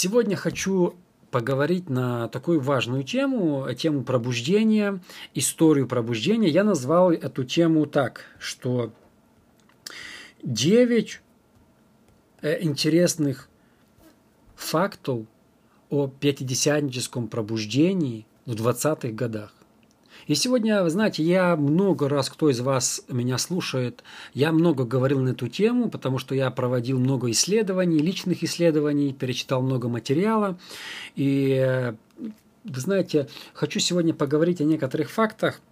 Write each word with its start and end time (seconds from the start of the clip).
Сегодня 0.00 0.36
хочу 0.36 0.94
поговорить 1.32 1.90
на 1.90 2.28
такую 2.28 2.60
важную 2.60 3.02
тему, 3.02 3.66
тему 3.76 4.04
пробуждения, 4.04 5.02
историю 5.34 5.88
пробуждения. 5.88 6.48
Я 6.48 6.62
назвал 6.62 7.10
эту 7.10 7.42
тему 7.42 7.84
так, 7.84 8.20
что 8.38 8.92
9 10.44 11.20
э, 12.42 12.62
интересных 12.62 13.48
фактов 14.54 15.26
о 15.90 16.06
пятидесятническом 16.06 17.26
пробуждении 17.26 18.24
в 18.46 18.52
20-х 18.52 19.08
годах. 19.08 19.52
И 20.28 20.34
сегодня, 20.34 20.82
вы 20.82 20.90
знаете, 20.90 21.22
я 21.22 21.56
много 21.56 22.06
раз, 22.06 22.28
кто 22.28 22.50
из 22.50 22.60
вас 22.60 23.02
меня 23.08 23.38
слушает, 23.38 24.04
я 24.34 24.52
много 24.52 24.84
говорил 24.84 25.20
на 25.20 25.30
эту 25.30 25.48
тему, 25.48 25.88
потому 25.88 26.18
что 26.18 26.34
я 26.34 26.50
проводил 26.50 27.00
много 27.00 27.30
исследований, 27.30 27.98
личных 27.98 28.42
исследований, 28.42 29.14
перечитал 29.14 29.62
много 29.62 29.88
материала. 29.88 30.58
И, 31.16 31.94
вы 32.64 32.80
знаете, 32.80 33.26
хочу 33.54 33.80
сегодня 33.80 34.12
поговорить 34.12 34.60
о 34.60 34.64
некоторых 34.64 35.10
фактах. 35.10 35.62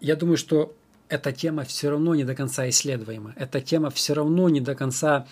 Я 0.00 0.14
думаю, 0.14 0.36
что 0.36 0.72
эта 1.08 1.32
тема 1.32 1.64
все 1.64 1.90
равно 1.90 2.14
не 2.14 2.22
до 2.22 2.36
конца 2.36 2.68
исследуема. 2.68 3.34
Эта 3.36 3.60
тема 3.60 3.90
все 3.90 4.14
равно 4.14 4.48
не 4.48 4.60
до 4.60 4.76
конца 4.76 5.26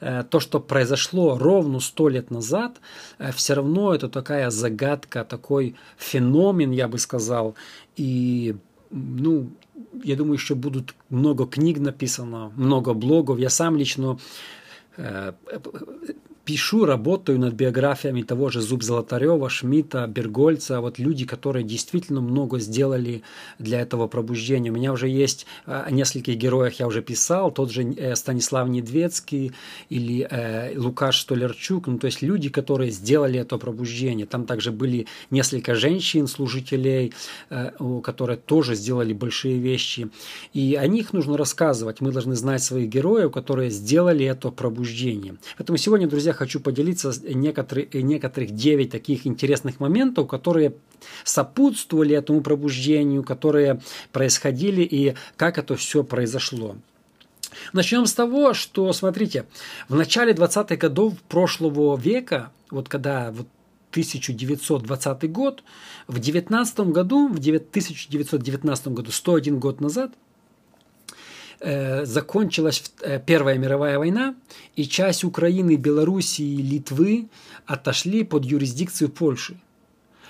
то, 0.00 0.40
что 0.40 0.60
произошло 0.60 1.38
ровно 1.38 1.80
сто 1.80 2.08
лет 2.08 2.30
назад, 2.30 2.80
э, 3.18 3.32
все 3.32 3.54
равно 3.54 3.94
это 3.94 4.08
такая 4.08 4.50
загадка, 4.50 5.24
такой 5.24 5.76
феномен, 5.96 6.70
я 6.70 6.88
бы 6.88 6.98
сказал. 6.98 7.54
И, 7.96 8.56
ну, 8.90 9.50
я 10.04 10.16
думаю, 10.16 10.34
еще 10.34 10.54
будут 10.54 10.94
много 11.08 11.46
книг 11.46 11.78
написано, 11.78 12.52
много 12.56 12.94
блогов. 12.94 13.38
Я 13.38 13.50
сам 13.50 13.76
лично 13.76 14.18
э, 14.96 15.32
пишу, 16.46 16.86
работаю 16.86 17.40
над 17.40 17.54
биографиями 17.54 18.22
того 18.22 18.50
же 18.50 18.60
Зуб 18.60 18.84
Золотарева, 18.84 19.50
Шмидта, 19.50 20.06
Бергольца, 20.06 20.80
вот 20.80 20.98
люди, 20.98 21.26
которые 21.26 21.64
действительно 21.64 22.20
много 22.20 22.60
сделали 22.60 23.22
для 23.58 23.80
этого 23.80 24.06
пробуждения. 24.06 24.70
У 24.70 24.74
меня 24.74 24.92
уже 24.92 25.08
есть 25.08 25.44
о 25.66 25.90
нескольких 25.90 26.36
героях 26.36 26.78
я 26.78 26.86
уже 26.86 27.02
писал, 27.02 27.50
тот 27.50 27.72
же 27.72 27.82
э, 27.82 28.14
Станислав 28.14 28.68
Недвецкий 28.68 29.52
или 29.90 30.26
э, 30.30 30.78
Лукаш 30.78 31.20
Столярчук, 31.22 31.88
ну 31.88 31.98
то 31.98 32.06
есть 32.06 32.22
люди, 32.22 32.48
которые 32.48 32.92
сделали 32.92 33.40
это 33.40 33.58
пробуждение. 33.58 34.26
Там 34.26 34.46
также 34.46 34.70
были 34.70 35.06
несколько 35.30 35.74
женщин, 35.74 36.28
служителей, 36.28 37.12
э, 37.50 37.72
которые 38.04 38.36
тоже 38.36 38.76
сделали 38.76 39.12
большие 39.12 39.58
вещи. 39.58 40.08
И 40.54 40.76
о 40.76 40.86
них 40.86 41.12
нужно 41.12 41.36
рассказывать. 41.36 42.00
Мы 42.00 42.12
должны 42.12 42.36
знать 42.36 42.62
своих 42.62 42.88
героев, 42.88 43.32
которые 43.32 43.70
сделали 43.70 44.24
это 44.24 44.50
пробуждение. 44.50 45.34
Поэтому 45.58 45.76
сегодня, 45.76 46.06
друзья, 46.06 46.35
хочу 46.36 46.60
поделиться 46.60 47.12
некоторые, 47.24 47.88
некоторых 48.02 48.52
9 48.52 48.90
таких 48.90 49.26
интересных 49.26 49.80
моментов, 49.80 50.28
которые 50.28 50.74
сопутствовали 51.24 52.14
этому 52.14 52.40
пробуждению, 52.40 53.22
которые 53.24 53.80
происходили 54.12 54.82
и 54.82 55.14
как 55.36 55.58
это 55.58 55.74
все 55.76 56.04
произошло. 56.04 56.76
Начнем 57.72 58.06
с 58.06 58.12
того, 58.12 58.54
что, 58.54 58.92
смотрите, 58.92 59.46
в 59.88 59.94
начале 59.94 60.32
20-х 60.32 60.76
годов 60.76 61.14
прошлого 61.28 61.96
века, 61.96 62.52
вот 62.70 62.88
когда 62.88 63.32
вот 63.32 63.48
1920 63.90 65.32
год, 65.32 65.64
в 66.06 66.18
19 66.18 66.80
году, 66.80 67.28
в 67.28 67.38
1919 67.38 68.88
году, 68.88 69.10
101 69.10 69.58
год 69.58 69.80
назад– 69.80 70.12
закончилась 72.04 72.92
э, 73.02 73.20
Первая 73.24 73.58
мировая 73.58 73.98
война, 73.98 74.34
и 74.74 74.84
часть 74.84 75.24
Украины, 75.24 75.76
Белоруссии, 75.76 76.56
Литвы 76.56 77.28
отошли 77.66 78.24
под 78.24 78.44
юрисдикцию 78.44 79.10
Польши. 79.10 79.56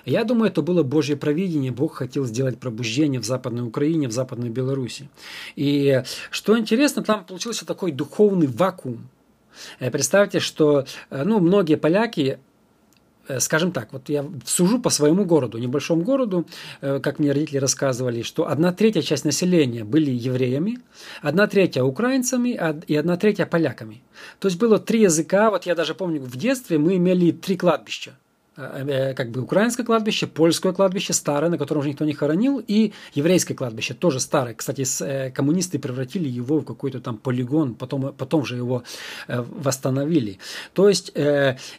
Я 0.05 0.23
думаю, 0.23 0.51
это 0.51 0.63
было 0.63 0.85
Божье 0.85 1.17
провидение. 1.17 1.73
Бог 1.73 1.97
хотел 1.97 2.27
сделать 2.27 2.61
пробуждение 2.61 3.21
в 3.21 3.25
Западной 3.25 3.65
Украине, 3.65 4.07
в 4.07 4.13
Западной 4.13 4.51
Беларуси. 4.51 5.09
И 5.57 6.03
что 6.31 6.57
интересно, 6.57 7.03
там 7.03 7.25
получился 7.25 7.67
такой 7.67 7.91
духовный 7.91 8.47
вакуум. 8.47 9.09
Э, 9.81 9.91
представьте, 9.91 10.39
что 10.41 10.87
ну, 11.11 11.41
многие 11.41 11.77
поляки 11.77 12.39
Э, 12.39 12.46
скажем 13.39 13.73
так, 13.73 13.93
вот 13.93 14.09
я 14.09 14.25
сужу 14.45 14.79
по 14.79 14.91
своему 14.91 15.25
городу, 15.25 15.59
небольшому 15.59 16.03
городу, 16.03 16.47
э, 16.81 17.01
как 17.01 17.19
мне 17.19 17.33
родители 17.33 17.59
рассказывали, 17.59 18.23
что 18.23 18.49
одна 18.49 18.73
третья 18.73 19.03
часть 19.03 19.25
населения 19.25 19.85
были 19.85 20.11
евреями, 20.11 20.79
одна 21.23 21.47
третья 21.47 21.83
украинцами 21.83 22.59
и 22.87 22.97
одна 22.97 23.17
третья 23.17 23.47
поляками. 23.47 24.03
То 24.39 24.49
есть 24.49 24.59
было 24.59 24.79
три 24.79 25.03
языка, 25.03 25.51
вот 25.51 25.67
я 25.67 25.75
даже 25.75 25.95
помню, 25.95 26.21
в 26.21 26.37
детстве 26.37 26.79
мы 26.79 26.97
имели 26.97 27.31
три 27.31 27.57
кладбища– 27.57 28.13
Э, 28.26 28.26
э, 28.26 28.26
как 28.57 29.31
бы 29.31 29.43
украинское 29.43 29.85
кладбище, 29.85 30.27
польское 30.27 30.73
кладбище, 30.73 31.13
старое, 31.13 31.51
на 31.51 31.59
котором 31.59 31.81
уже 31.81 31.91
никто 31.91 32.05
не 32.05 32.15
хоронил, 32.15 32.63
и 32.67 32.93
еврейское 33.15 33.55
кладбище, 33.55 33.95
тоже 33.95 34.19
старое. 34.19 34.55
Кстати, 34.55 34.85
э, 35.03 35.31
коммунисты 35.31 35.79
превратили 35.79 36.29
его 36.29 36.61
в 36.61 36.65
какой-то 36.65 37.01
там 37.01 37.19
полигон, 37.19 37.75
потом, 37.75 38.15
потом 38.17 38.45
же 38.45 38.57
его 38.57 38.83
восстановили. 39.29 40.39
То 40.73 40.89
есть 40.89 41.13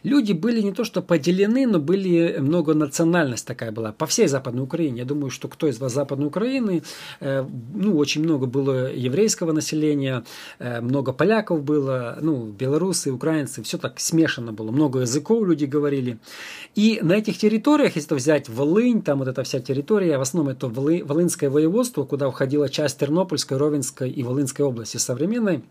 люди 0.02 0.32
были 0.32 0.60
не 0.62 0.72
то 0.72 0.84
что 0.84 1.02
поделены, 1.02 1.66
но 1.66 1.80
были 1.80 2.38
много 2.38 2.74
национальность 2.74 3.46
такая 3.46 3.72
была 3.72 3.92
по 3.92 4.06
всей 4.06 4.28
Западной 4.28 4.62
Украине. 4.62 4.98
Я 4.98 5.04
думаю, 5.04 5.30
что 5.30 5.48
кто 5.48 5.66
из 5.66 5.78
вас 5.80 5.92
Западной 5.92 6.26
Украины, 6.26 6.82
ну, 7.20 7.96
очень 7.96 8.22
много 8.22 8.46
было 8.46 8.92
еврейского 8.92 9.52
населения, 9.52 10.24
много 10.58 11.12
поляков 11.12 11.62
было, 11.62 12.18
ну, 12.20 12.46
белорусы, 12.46 13.10
украинцы, 13.10 13.62
все 13.62 13.78
так 13.78 13.98
смешано 13.98 14.52
было, 14.52 14.70
много 14.70 15.00
языков 15.00 15.46
люди 15.46 15.64
говорили. 15.64 16.18
И 16.74 17.00
на 17.02 17.12
этих 17.12 17.38
территориях, 17.38 17.96
если 17.96 18.14
взять 18.14 18.48
Волынь, 18.48 19.02
там 19.02 19.18
вот 19.18 19.28
эта 19.28 19.42
вся 19.42 19.60
территория, 19.60 20.18
в 20.18 20.20
основном 20.20 20.54
это 20.54 20.68
Волы, 20.68 21.02
Волынское 21.04 21.50
воеводство, 21.50 22.04
куда 22.04 22.30
входила 22.30 22.68
часть 22.68 22.98
Тернопольской, 22.98 23.56
Ровенской 23.56 24.10
и 24.10 24.22
Волынской 24.22 24.64
области 24.64 24.96
современной, 24.96 25.64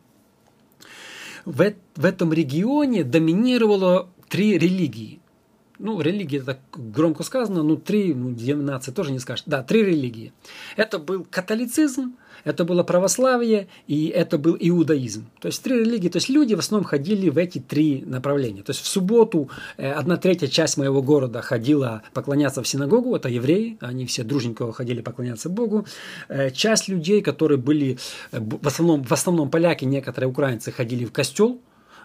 в, 1.46 1.74
в 1.96 2.06
этом 2.06 2.34
регионе 2.34 3.04
доминировало 3.04 4.10
три 4.28 4.58
религии. 4.58 5.22
Ну, 5.80 6.02
религии 6.02 6.42
это 6.42 6.60
громко 6.74 7.24
сказано, 7.24 7.64
ну, 7.64 7.78
три, 7.78 8.14
ну, 8.14 8.32
12 8.32 8.94
тоже 8.96 9.12
не 9.12 9.20
скажешь. 9.20 9.44
Да, 9.46 9.64
три 9.64 9.84
религии. 9.84 10.34
Это 10.76 10.98
был 10.98 11.26
католицизм, 11.30 12.16
это 12.48 12.64
было 12.64 12.84
православие 12.84 13.68
и 13.88 14.08
это 14.08 14.38
был 14.38 14.58
иудаизм. 14.60 15.26
То 15.42 15.48
есть 15.48 15.62
три 15.62 15.80
религии. 15.80 16.10
То 16.10 16.18
есть 16.18 16.30
люди 16.30 16.56
в 16.56 16.60
основном 16.60 16.86
ходили 16.86 17.30
в 17.30 17.38
эти 17.38 17.60
три 17.60 18.04
направления. 18.06 18.64
То 18.64 18.72
есть 18.72 18.82
в 18.82 18.88
субботу 18.88 19.50
э, 19.78 19.92
одна 19.92 20.18
третья 20.18 20.48
часть 20.48 20.78
моего 20.78 21.02
города 21.02 21.42
ходила 21.42 22.02
поклоняться 22.14 22.62
в 22.62 22.68
синагогу, 22.68 23.16
это 23.16 23.30
евреи, 23.30 23.78
они 23.82 24.06
все 24.06 24.24
дружненько 24.24 24.72
ходили 24.72 25.02
поклоняться 25.02 25.50
Богу. 25.50 25.86
Э, 26.30 26.50
часть 26.52 26.88
людей, 26.88 27.22
которые 27.22 27.58
были 27.58 27.98
э, 28.32 28.40
в 28.40 28.68
основном, 28.68 29.04
в 29.04 29.12
основном 29.12 29.50
поляки, 29.50 29.86
некоторые 29.86 30.30
украинцы 30.30 30.72
ходили 30.72 31.06
в 31.06 31.12
костел, 31.12 31.60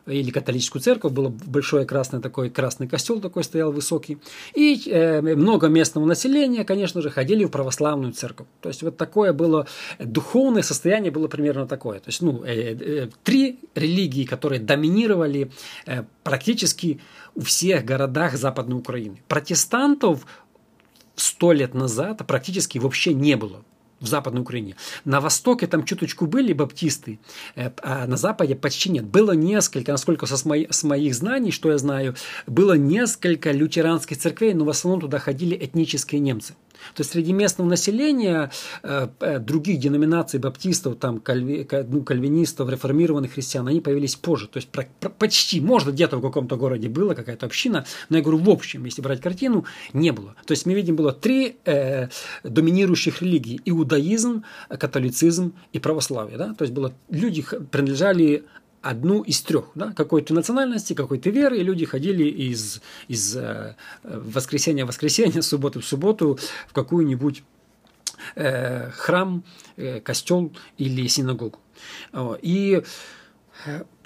или 0.07 0.31
католическую 0.31 0.83
церковь, 0.83 1.13
было 1.13 1.29
большое 1.29 1.87
красное 1.87 2.21
такой, 2.21 2.51
красный 2.51 2.89
костел 2.89 3.21
такой 3.21 3.45
стоял 3.45 3.73
высокий, 3.73 4.19
и 4.55 4.83
э, 4.87 5.21
много 5.21 5.69
местного 5.69 6.05
населения, 6.05 6.65
конечно 6.65 7.01
же, 7.03 7.11
ходили 7.11 7.45
в 7.45 7.51
православную 7.51 8.13
церковь. 8.13 8.47
То 8.61 8.69
есть 8.69 8.83
вот 8.83 8.97
такое 8.97 9.33
было, 9.33 9.67
духовное 9.99 10.63
состояние 10.63 11.11
было 11.13 11.29
примерно 11.29 11.67
такое. 11.67 12.01
То 12.01 12.09
есть, 12.09 12.23
ну, 12.23 12.43
э, 12.45 12.75
э, 12.75 13.09
три 13.23 13.61
религии, 13.75 14.25
которые 14.25 14.61
доминировали 14.61 15.51
э, 15.87 16.05
практически 16.25 17.01
у 17.35 17.43
всех 17.43 17.85
городах 17.85 18.37
Западной 18.37 18.77
Украины. 18.77 19.23
Протестантов 19.29 20.27
сто 21.15 21.53
лет 21.53 21.75
назад 21.75 22.27
практически 22.27 22.79
вообще 22.79 23.15
не 23.15 23.37
было 23.37 23.63
в 24.03 24.09
Западной 24.09 24.43
Украине. 24.43 24.77
На 25.05 25.21
Востоке 25.21 25.67
там 25.67 25.85
чуточку 25.85 26.27
были 26.27 26.53
баптисты, 26.53 27.19
э, 27.57 27.71
а 27.83 28.07
на 28.07 28.17
Западе 28.17 28.55
почти 28.55 28.91
нет. 28.91 29.05
Было 29.05 29.33
несколько, 29.33 29.93
насколько 29.93 30.27
со, 30.27 30.49
мои, 30.49 30.67
с 30.69 30.83
моих 30.83 31.15
знаний, 31.15 31.53
что 31.53 31.71
я 31.71 31.79
знаю, 31.79 32.15
было 32.47 32.75
несколько 32.75 33.53
лютеранских 33.53 34.19
церквей, 34.19 34.55
но 34.55 34.65
в 34.65 34.71
основном 34.71 35.01
туда 35.01 35.19
ходили 35.19 35.57
этнические 35.57 36.21
немцы. 36.21 36.55
То 36.95 37.01
есть 37.01 37.13
среди 37.13 37.33
местного 37.33 37.69
населения 37.69 38.51
э, 38.83 39.09
э, 39.21 39.39
других 39.39 39.79
деноминаций 39.79 40.41
баптистов, 40.41 40.97
там, 40.97 41.21
кальви, 41.21 41.69
ну, 41.89 42.03
кальвинистов, 42.03 42.69
реформированных 42.69 43.33
христиан, 43.33 43.69
они 43.69 43.81
появились 43.81 44.17
позже. 44.17 44.49
То 44.49 44.59
есть 44.59 44.69
про, 44.69 44.87
про, 45.01 45.09
почти, 45.09 45.61
может, 45.61 45.93
где-то 45.93 46.19
в 46.19 46.23
каком-то 46.23 46.57
городе 46.57 46.89
была 46.89 47.15
какая-то 47.15 47.47
община, 47.47 47.85
но 48.09 48.17
я 48.17 48.23
говорю, 48.23 48.39
в 48.39 48.51
общем, 48.51 48.85
если 48.85 49.03
брать 49.03 49.21
картину, 49.21 49.65
не 49.93 50.13
было. 50.13 50.35
То 50.47 50.53
есть 50.53 50.67
мы 50.67 50.75
видим, 50.75 50.97
было 50.97 51.13
три 51.13 51.57
э, 51.65 52.09
доминирующих 52.45 53.23
религии. 53.23 53.61
Иудаизм, 53.65 54.45
католицизм 54.69 55.53
и 55.73 55.79
православие. 55.79 56.39
Да? 56.39 56.55
То 56.55 56.63
есть 56.63 56.75
было, 56.75 56.93
люди 57.09 57.45
принадлежали 57.71 58.45
одну 58.83 59.23
из 59.23 59.41
трех, 59.43 59.71
да, 59.75 59.93
какой-то 59.93 60.35
национальности, 60.35 60.95
какой-то 60.95 61.31
веры, 61.31 61.59
и 61.59 61.63
люди 61.63 61.85
ходили 61.85 62.25
из, 62.25 62.81
из 63.09 63.37
э, 63.37 63.77
воскресенья 64.03 64.85
в 64.85 64.89
воскресенье, 64.89 65.43
субботы 65.43 65.81
в 65.81 65.85
субботу 65.85 66.39
в 66.69 66.73
какую-нибудь 66.73 67.43
э, 68.35 68.91
храм, 68.91 69.45
э, 69.77 70.01
костел 70.01 70.53
или 70.79 71.07
синагогу. 71.07 71.59
И 72.43 72.83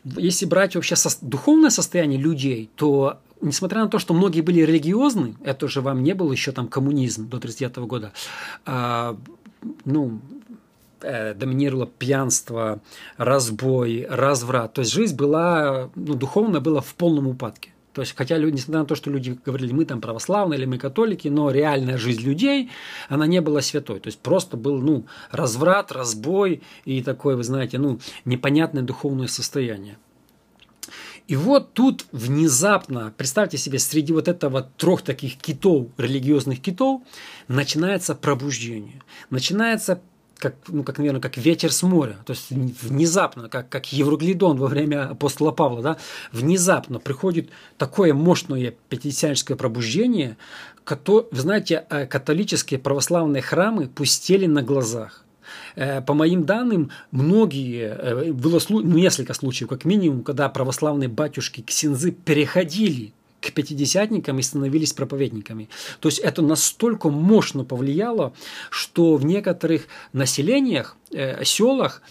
если 0.05 0.47
брать 0.47 0.75
вообще 0.75 0.97
со, 0.97 1.11
духовное 1.21 1.71
состояние 1.71 2.21
людей, 2.21 2.71
то 2.77 3.21
несмотря 3.41 3.83
на 3.83 3.89
то, 3.89 3.99
что 3.99 4.15
многие 4.15 4.41
были 4.41 4.61
религиозны, 4.61 5.37
это 5.45 5.69
же 5.69 5.81
вам 5.81 6.03
не 6.03 6.15
был 6.15 6.31
еще 6.33 6.53
там 6.53 6.69
коммунизм 6.69 7.29
до 7.29 7.39
39 7.39 7.77
года, 7.79 8.13
а, 8.65 9.17
ну, 9.85 10.21
э, 10.31 10.36
доминировало 11.01 11.87
пьянство, 11.87 12.81
разбой, 13.17 14.07
разврат. 14.09 14.75
То 14.75 14.81
есть 14.81 14.93
жизнь 14.93 15.17
была, 15.17 15.91
ну, 15.95 16.15
духовно 16.15 16.61
была 16.61 16.81
в 16.81 16.95
полном 16.95 17.27
упадке. 17.29 17.71
То 17.97 18.03
есть, 18.03 18.15
хотя 18.15 18.37
люди, 18.37 18.57
несмотря 18.57 18.81
на 18.81 18.87
то, 18.87 18.95
что 18.95 19.09
люди 19.09 19.39
говорили, 19.43 19.73
мы 19.73 19.87
там 19.87 20.03
православные 20.03 20.59
или 20.59 20.67
мы 20.67 20.77
католики, 20.77 21.29
но 21.29 21.51
реальная 21.51 21.97
жизнь 21.97 22.21
людей, 22.21 22.71
она 23.09 23.27
не 23.27 23.41
была 23.41 23.63
святой. 23.63 24.01
То 24.01 24.09
есть, 24.09 24.19
просто 24.19 24.59
был, 24.59 24.83
ну, 24.83 25.07
разврат, 25.31 25.93
разбой 25.93 26.63
и 26.85 27.03
такое, 27.03 27.37
вы 27.37 27.43
знаете, 27.43 27.79
ну, 27.79 27.99
непонятное 28.27 28.83
духовное 28.83 29.29
состояние. 29.29 29.97
И 31.27 31.37
вот 31.37 31.73
тут 31.73 32.05
внезапно, 32.13 33.15
представьте 33.17 33.57
себе, 33.57 33.79
среди 33.79 34.13
вот 34.13 34.29
этого 34.29 34.71
трех 34.77 35.01
таких 35.01 35.39
китов, 35.39 35.89
религиозных 35.97 36.61
китов, 36.61 37.01
начинается 37.49 38.15
пробуждение. 38.15 39.03
Начинается 39.31 40.03
как, 40.39 40.55
ну, 40.69 40.83
как, 40.83 40.99
наверное, 40.99 41.21
как 41.21 41.37
ветер 41.37 41.73
с 41.73 41.83
моря. 41.83 42.17
То 42.25 42.33
есть 42.33 42.51
внезапно, 42.51 43.49
как, 43.49 43.69
как 43.69 43.93
Евроглидон 43.93 44.59
во 44.59 44.67
время 44.67 45.11
апостола 45.11 45.51
Павла, 45.51 45.83
да, 45.83 45.97
внезапно 46.33 46.99
приходит 46.99 47.51
такое 47.79 48.13
мощное 48.15 48.75
пятидесятническое 48.89 49.57
пробуждение, 49.57 50.37
которое, 50.85 51.27
вы 51.31 51.41
знаете, 51.41 51.87
э, 51.89 52.07
католические 52.07 52.79
православные 52.79 53.43
храмы 53.43 53.89
пустели 53.89 54.47
на 54.47 54.63
глазах. 54.63 55.25
Э, 55.75 56.01
по 56.03 56.15
моим 56.15 56.45
данным, 56.45 56.91
многие, 57.11 57.89
э, 57.89 58.33
было 58.33 58.61
ну, 58.69 58.81
несколько 58.83 59.35
случаев, 59.35 59.69
как 59.69 59.85
минимум, 59.85 60.23
когда 60.23 60.49
православные 60.49 61.09
батюшки, 61.09 61.63
ксензы 61.63 62.13
переходили 62.13 63.13
к 63.41 63.53
пятидесятникам 63.53 64.39
и 64.39 64.43
становились 64.43 64.93
проповедниками. 64.93 65.69
То 66.01 66.09
есть 66.09 66.19
это 66.19 66.43
настолько 66.43 67.11
мощно 67.11 67.65
повлияло, 67.65 68.33
что 68.71 69.17
в 69.17 69.25
некоторых 69.25 69.87
населениях, 70.13 70.97
э, 71.11 71.45
селах 71.45 72.03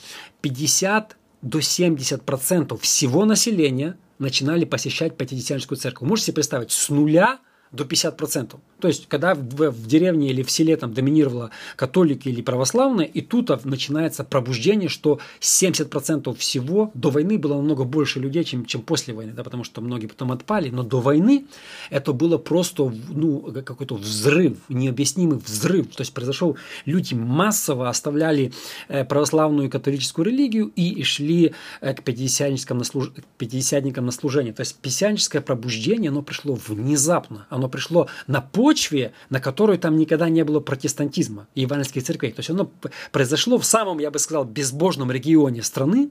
50 0.42 1.18
до 1.42 1.62
70 1.62 2.24
процентов 2.24 2.82
всего 2.82 3.26
населения 3.26 3.98
начинали 4.20 4.66
посещать 4.66 5.18
пятидесятническую 5.18 5.78
церковь. 5.78 6.08
Можете 6.08 6.28
себе 6.28 6.36
представить, 6.36 6.72
с 6.72 6.90
нуля 6.90 7.40
до 7.72 7.84
50%. 7.84 8.60
То 8.80 8.88
есть, 8.88 9.08
когда 9.08 9.36
в, 9.36 9.72
в 9.72 9.88
деревне 9.88 10.30
или 10.30 10.44
в 10.44 10.52
селе 10.52 10.76
там 10.78 10.94
доминировало 10.94 11.52
католики 11.76 12.30
или 12.30 12.42
православные, 12.42 13.08
и 13.08 13.22
тут 13.22 13.66
начинается 13.66 14.24
пробуждение, 14.24 14.90
что 14.90 15.20
70% 15.40 16.36
всего 16.36 16.92
до 16.94 17.10
войны 17.10 17.38
было 17.38 17.56
намного 17.56 17.84
больше 17.84 18.20
людей, 18.20 18.44
чем, 18.44 18.66
чем 18.66 18.82
после 18.82 19.14
войны, 19.14 19.34
да, 19.34 19.44
потому 19.44 19.64
что 19.64 19.82
многие 19.82 20.08
потом 20.08 20.32
отпали, 20.32 20.70
но 20.70 20.84
до 20.84 21.00
войны 21.00 21.46
это 21.90 22.14
было 22.14 22.38
просто 22.38 22.94
ну, 23.10 23.54
какой-то 23.66 23.96
взрыв, 23.96 24.58
необъяснимый 24.70 25.38
взрыв. 25.38 25.88
То 25.96 26.02
есть 26.02 26.14
произошел, 26.14 26.58
люди 26.86 27.14
массово 27.14 27.90
оставляли 27.90 28.54
э, 28.88 29.06
православную 29.06 29.68
и 29.68 29.72
католическую 29.72 30.26
религию 30.26 30.72
и 30.76 31.04
шли 31.04 31.54
э, 31.82 31.94
к 31.94 32.04
пятидесятникам 32.04 32.80
на, 32.80 32.84
служ... 32.84 33.12
пятидесятникам 33.38 34.06
на 34.06 34.12
служение. 34.12 34.54
То 34.54 34.62
есть 34.62 34.78
пятидесятническое 34.78 35.42
пробуждение, 35.42 36.10
оно 36.10 36.22
пришло 36.22 36.56
внезапно, 36.56 37.48
оно 37.50 37.70
пришло 37.70 38.08
на 38.28 38.42
почве, 38.76 39.14
на 39.30 39.40
которой 39.40 39.78
там 39.78 39.98
никогда 39.98 40.30
не 40.30 40.44
было 40.44 40.60
протестантизма 40.60 41.48
и 41.56 41.62
евангельских 41.62 42.04
церквей. 42.04 42.32
То 42.32 42.42
есть 42.42 42.50
оно 42.50 42.70
произошло 43.12 43.58
в 43.58 43.66
самом, 43.66 44.00
я 44.00 44.12
бы 44.12 44.20
сказал, 44.20 44.44
безбожном 44.44 45.12
регионе 45.12 45.64
страны, 45.64 46.10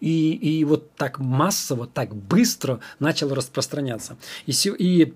и, 0.00 0.32
и 0.32 0.64
вот 0.64 0.92
так 0.94 1.18
массово, 1.18 1.86
так 1.86 2.14
быстро 2.14 2.78
начало 3.00 3.34
распространяться. 3.34 4.16
И, 4.46 4.52
и 4.78 5.14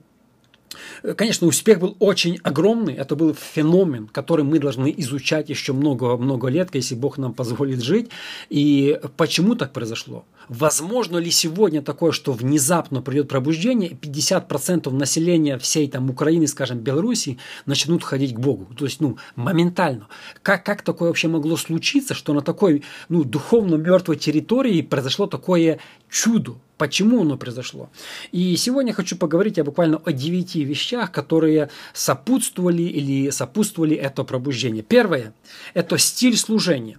Конечно, 1.16 1.46
успех 1.46 1.80
был 1.80 1.96
очень 1.98 2.38
огромный, 2.42 2.94
это 2.94 3.16
был 3.16 3.34
феномен, 3.34 4.06
который 4.06 4.44
мы 4.44 4.58
должны 4.58 4.92
изучать 4.98 5.48
еще 5.48 5.72
много-много 5.72 6.48
лет, 6.48 6.74
если 6.74 6.94
Бог 6.94 7.18
нам 7.18 7.32
позволит 7.32 7.82
жить. 7.82 8.10
И 8.50 9.00
почему 9.16 9.54
так 9.54 9.72
произошло? 9.72 10.24
Возможно 10.48 11.16
ли 11.18 11.30
сегодня 11.30 11.82
такое, 11.82 12.12
что 12.12 12.32
внезапно 12.32 13.02
придет 13.02 13.28
пробуждение, 13.28 13.90
и 13.90 13.94
50% 13.94 14.90
населения 14.90 15.58
всей 15.58 15.88
там 15.88 16.10
Украины, 16.10 16.46
скажем, 16.46 16.78
Беларуси 16.78 17.38
начнут 17.66 18.04
ходить 18.04 18.34
к 18.34 18.38
Богу? 18.38 18.72
То 18.74 18.84
есть, 18.84 19.00
ну, 19.00 19.18
моментально. 19.36 20.08
Как, 20.42 20.64
как 20.64 20.82
такое 20.82 21.08
вообще 21.08 21.28
могло 21.28 21.56
случиться, 21.56 22.14
что 22.14 22.32
на 22.32 22.42
такой, 22.42 22.84
ну, 23.08 23.24
духовно 23.24 23.76
мертвой 23.76 24.16
территории 24.16 24.82
произошло 24.82 25.26
такое 25.26 25.78
чудо? 26.08 26.56
Почему 26.80 27.20
оно 27.20 27.36
произошло? 27.36 27.90
И 28.32 28.56
сегодня 28.56 28.94
хочу 28.94 29.14
поговорить 29.14 29.58
я 29.58 29.64
буквально 29.64 29.98
о 29.98 30.12
девяти 30.12 30.64
вещах, 30.64 31.12
которые 31.12 31.68
сопутствовали 31.92 32.84
или 32.84 33.28
сопутствовали 33.28 33.94
это 33.94 34.24
пробуждение. 34.24 34.82
Первое– 34.82 35.34
это 35.74 35.98
стиль 35.98 36.38
служения. 36.38 36.98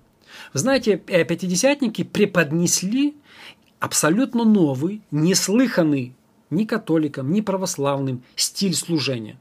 Вы 0.54 0.60
знаете, 0.60 1.02
э, 1.08 1.26
пятидесятники 1.26 2.04
преподнесли 2.04 3.16
абсолютно 3.80 4.44
новый, 4.44 5.02
неслыханный 5.10 6.14
ни 6.52 6.66
католикам, 6.66 7.32
ни 7.34 7.42
православным 7.42 8.24
стиль 8.36 8.76
служения 8.76 9.40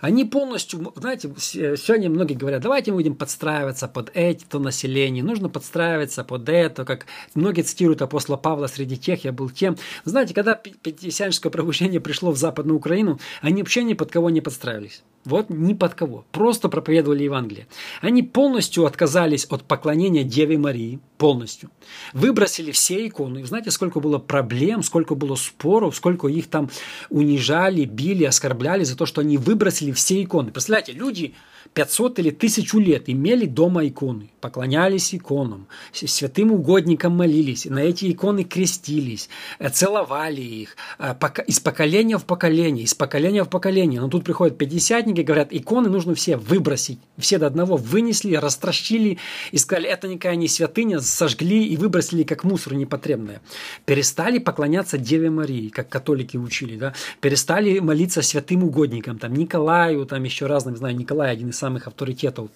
они 0.00 0.24
полностью, 0.24 0.92
знаете, 0.96 1.32
сегодня 1.38 2.10
многие 2.10 2.34
говорят, 2.34 2.62
давайте 2.62 2.90
мы 2.90 2.98
будем 2.98 3.14
подстраиваться 3.14 3.88
под 3.88 4.10
это 4.14 4.58
население, 4.58 5.22
нужно 5.22 5.48
подстраиваться 5.48 6.24
под 6.24 6.48
это, 6.48 6.84
как 6.84 7.06
многие 7.34 7.62
цитируют 7.62 8.02
апостола 8.02 8.36
Павла, 8.36 8.66
среди 8.66 8.96
тех 8.96 9.24
я 9.24 9.32
был 9.32 9.50
тем. 9.50 9.76
Знаете, 10.04 10.34
когда 10.34 10.54
пятидесятническое 10.54 11.50
пробуждение 11.50 12.00
пришло 12.00 12.30
в 12.30 12.36
Западную 12.36 12.78
Украину, 12.78 13.18
они 13.40 13.62
вообще 13.62 13.82
ни 13.84 13.94
под 13.94 14.10
кого 14.10 14.30
не 14.30 14.40
подстраивались. 14.40 15.02
Вот 15.24 15.50
ни 15.50 15.74
под 15.74 15.94
кого. 15.94 16.24
Просто 16.30 16.68
проповедовали 16.68 17.24
Евангелие. 17.24 17.66
Они 18.00 18.22
полностью 18.22 18.86
отказались 18.86 19.44
от 19.50 19.64
поклонения 19.64 20.22
Деве 20.22 20.56
Марии. 20.56 21.00
Полностью. 21.18 21.70
Выбросили 22.12 22.70
все 22.70 23.08
иконы. 23.08 23.44
Знаете, 23.44 23.72
сколько 23.72 23.98
было 23.98 24.18
проблем, 24.18 24.84
сколько 24.84 25.16
было 25.16 25.34
споров, 25.34 25.96
сколько 25.96 26.28
их 26.28 26.46
там 26.46 26.70
унижали, 27.08 27.86
били, 27.86 28.22
оскорбляли 28.22 28.84
за 28.84 28.96
то, 28.96 29.04
что 29.04 29.22
они 29.22 29.36
выбросили 29.36 29.85
все 29.92 30.22
иконы. 30.22 30.50
Представляете, 30.50 30.92
люди 30.92 31.34
500 31.76 32.20
или 32.20 32.30
1000 32.30 32.78
лет 32.78 33.10
имели 33.10 33.44
дома 33.44 33.86
иконы, 33.86 34.30
поклонялись 34.40 35.14
иконам, 35.14 35.66
святым 35.92 36.52
угодникам 36.52 37.14
молились, 37.14 37.66
на 37.66 37.80
эти 37.80 38.10
иконы 38.10 38.44
крестились, 38.44 39.28
э, 39.58 39.68
целовали 39.68 40.40
их 40.40 40.76
э, 40.98 41.14
из 41.46 41.60
поколения 41.60 42.16
в 42.16 42.24
поколение, 42.24 42.84
из 42.84 42.94
поколения 42.94 43.44
в 43.44 43.50
поколение. 43.50 44.00
Но 44.00 44.08
тут 44.08 44.24
приходят 44.24 44.56
пятидесятники, 44.56 45.20
говорят, 45.20 45.48
иконы 45.50 45.90
нужно 45.90 46.14
все 46.14 46.38
выбросить. 46.38 46.98
Все 47.18 47.36
до 47.36 47.46
одного 47.46 47.76
вынесли, 47.76 48.36
растращили 48.36 49.18
и 49.52 49.58
сказали, 49.58 49.86
это 49.86 50.08
никакая 50.08 50.36
не 50.36 50.48
святыня, 50.48 51.00
сожгли 51.00 51.66
и 51.66 51.76
выбросили 51.76 52.22
как 52.22 52.42
мусор 52.44 52.72
непотребное. 52.72 53.42
Перестали 53.84 54.38
поклоняться 54.38 54.96
Деве 54.96 55.28
Марии, 55.28 55.68
как 55.68 55.90
католики 55.90 56.38
учили, 56.38 56.78
да? 56.78 56.94
перестали 57.20 57.80
молиться 57.80 58.22
святым 58.22 58.64
угодникам, 58.64 59.18
там 59.18 59.34
Николаю, 59.34 60.06
там 60.06 60.24
еще 60.24 60.46
разным, 60.46 60.74
знаю, 60.74 60.96
Николай 60.96 61.30
один 61.30 61.50
из 61.50 61.58
самых 61.58 61.65
авторитетов 61.86 62.50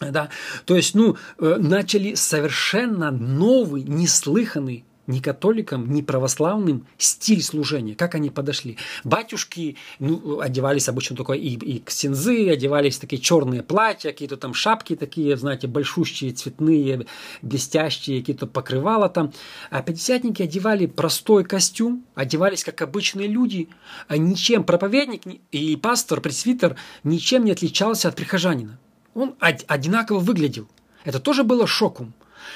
да, 0.00 0.28
то 0.64 0.76
есть, 0.76 0.94
ну, 0.94 1.16
э, 1.38 1.56
начали 1.58 2.14
совершенно 2.14 3.10
новый, 3.10 3.82
неслыханный 3.82 4.84
ни 5.08 5.20
католикам, 5.20 5.90
ни 5.92 6.02
православным 6.02 6.86
стиль 6.98 7.42
служения, 7.42 7.96
как 7.96 8.14
они 8.14 8.30
подошли. 8.30 8.76
Батюшки 9.02 9.76
ну, 9.98 10.40
одевались 10.40 10.88
обычно 10.88 11.16
только 11.16 11.32
и, 11.32 11.54
и 11.54 11.80
ксензы, 11.80 12.50
одевались 12.50 12.98
такие 12.98 13.20
черные 13.20 13.62
платья, 13.62 14.10
какие-то 14.10 14.36
там 14.36 14.54
шапки 14.54 14.94
такие, 14.94 15.36
знаете, 15.36 15.66
большущие, 15.66 16.32
цветные, 16.32 17.06
блестящие, 17.42 18.20
какие-то 18.20 18.46
покрывала 18.46 19.08
там. 19.08 19.32
А 19.70 19.82
пятидесятники 19.82 20.42
одевали 20.42 20.86
простой 20.86 21.42
костюм, 21.42 22.04
одевались 22.14 22.62
как 22.62 22.82
обычные 22.82 23.28
люди. 23.28 23.70
А 24.08 24.18
ничем 24.18 24.62
проповедник 24.62 25.22
и 25.50 25.76
пастор, 25.76 26.20
пресвитер 26.20 26.76
ничем 27.02 27.44
не 27.44 27.52
отличался 27.52 28.08
от 28.08 28.14
прихожанина. 28.14 28.78
Он 29.14 29.34
одинаково 29.40 30.18
выглядел. 30.18 30.68
Это 31.04 31.18
тоже 31.18 31.44
было 31.44 31.66
шоком. 31.66 32.12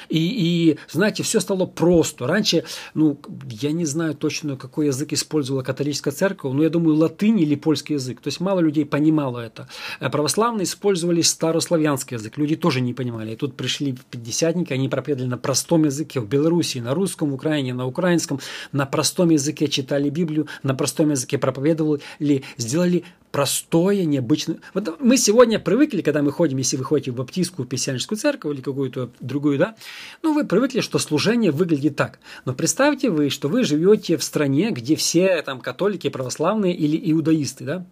И, 0.08 0.18
и, 0.18 0.78
знаете, 0.90 1.22
все 1.22 1.40
стало 1.40 1.66
просто. 1.66 2.26
Раньше, 2.26 2.64
ну, 2.94 3.18
я 3.48 3.72
не 3.72 3.84
знаю 3.84 4.14
точно, 4.14 4.56
какой 4.56 4.86
язык 4.86 5.12
использовала 5.12 5.62
католическая 5.62 6.12
церковь, 6.12 6.52
но 6.52 6.62
я 6.62 6.70
думаю, 6.70 6.96
латынь 6.96 7.40
или 7.40 7.54
польский 7.54 7.94
язык. 7.94 8.20
То 8.20 8.28
есть 8.28 8.40
мало 8.40 8.60
людей 8.60 8.84
понимало 8.84 9.38
это. 9.38 9.68
А 10.00 10.10
православные 10.10 10.64
использовали 10.64 11.22
старославянский 11.22 12.16
язык. 12.16 12.36
Люди 12.38 12.56
тоже 12.56 12.80
не 12.80 12.94
понимали. 12.94 13.32
И 13.32 13.36
тут 13.36 13.56
пришли 13.56 13.96
пятидесятники, 14.10 14.72
они 14.72 14.88
проповедовали 14.88 15.30
на 15.30 15.38
простом 15.38 15.84
языке 15.84 16.20
в 16.20 16.28
Беларуси, 16.28 16.78
на 16.78 16.94
русском, 16.94 17.30
в 17.30 17.34
Украине, 17.34 17.74
на 17.74 17.86
украинском. 17.86 18.40
На 18.72 18.86
простом 18.86 19.30
языке 19.30 19.68
читали 19.68 20.10
Библию, 20.10 20.46
на 20.62 20.74
простом 20.74 21.10
языке 21.10 21.38
проповедовали, 21.38 22.42
сделали 22.56 23.04
простое, 23.32 24.04
необычное. 24.04 24.58
Вот 24.74 25.00
мы 25.00 25.16
сегодня 25.16 25.58
привыкли, 25.58 26.02
когда 26.02 26.22
мы 26.22 26.30
ходим, 26.30 26.58
если 26.58 26.76
вы 26.76 26.84
ходите 26.84 27.10
в 27.10 27.16
баптистскую, 27.16 27.66
пессианскую 27.66 28.18
церковь 28.18 28.54
или 28.54 28.60
какую-то 28.60 29.10
другую, 29.20 29.58
да, 29.58 29.74
ну, 30.22 30.34
вы 30.34 30.44
привыкли, 30.44 30.80
что 30.80 30.98
служение 30.98 31.50
выглядит 31.50 31.96
так. 31.96 32.20
Но 32.44 32.54
представьте 32.54 33.10
вы, 33.10 33.30
что 33.30 33.48
вы 33.48 33.64
живете 33.64 34.18
в 34.18 34.22
стране, 34.22 34.70
где 34.70 34.94
все 34.94 35.40
там 35.42 35.60
католики, 35.60 36.10
православные 36.10 36.74
или 36.74 37.10
иудаисты, 37.10 37.64
да, 37.64 37.86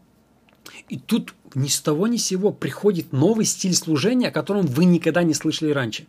и 0.89 0.99
тут 0.99 1.35
ни 1.55 1.69
с 1.69 1.81
того 1.81 2.07
ни 2.07 2.19
с 2.19 2.27
сего 2.27 2.53
приходит 2.53 3.13
новый 3.13 3.47
стиль 3.47 3.75
служения, 3.75 4.29
о 4.29 4.33
котором 4.33 4.67
вы 4.67 4.85
никогда 4.85 5.23
не 5.23 5.35
слышали 5.35 5.71
раньше. 5.71 6.07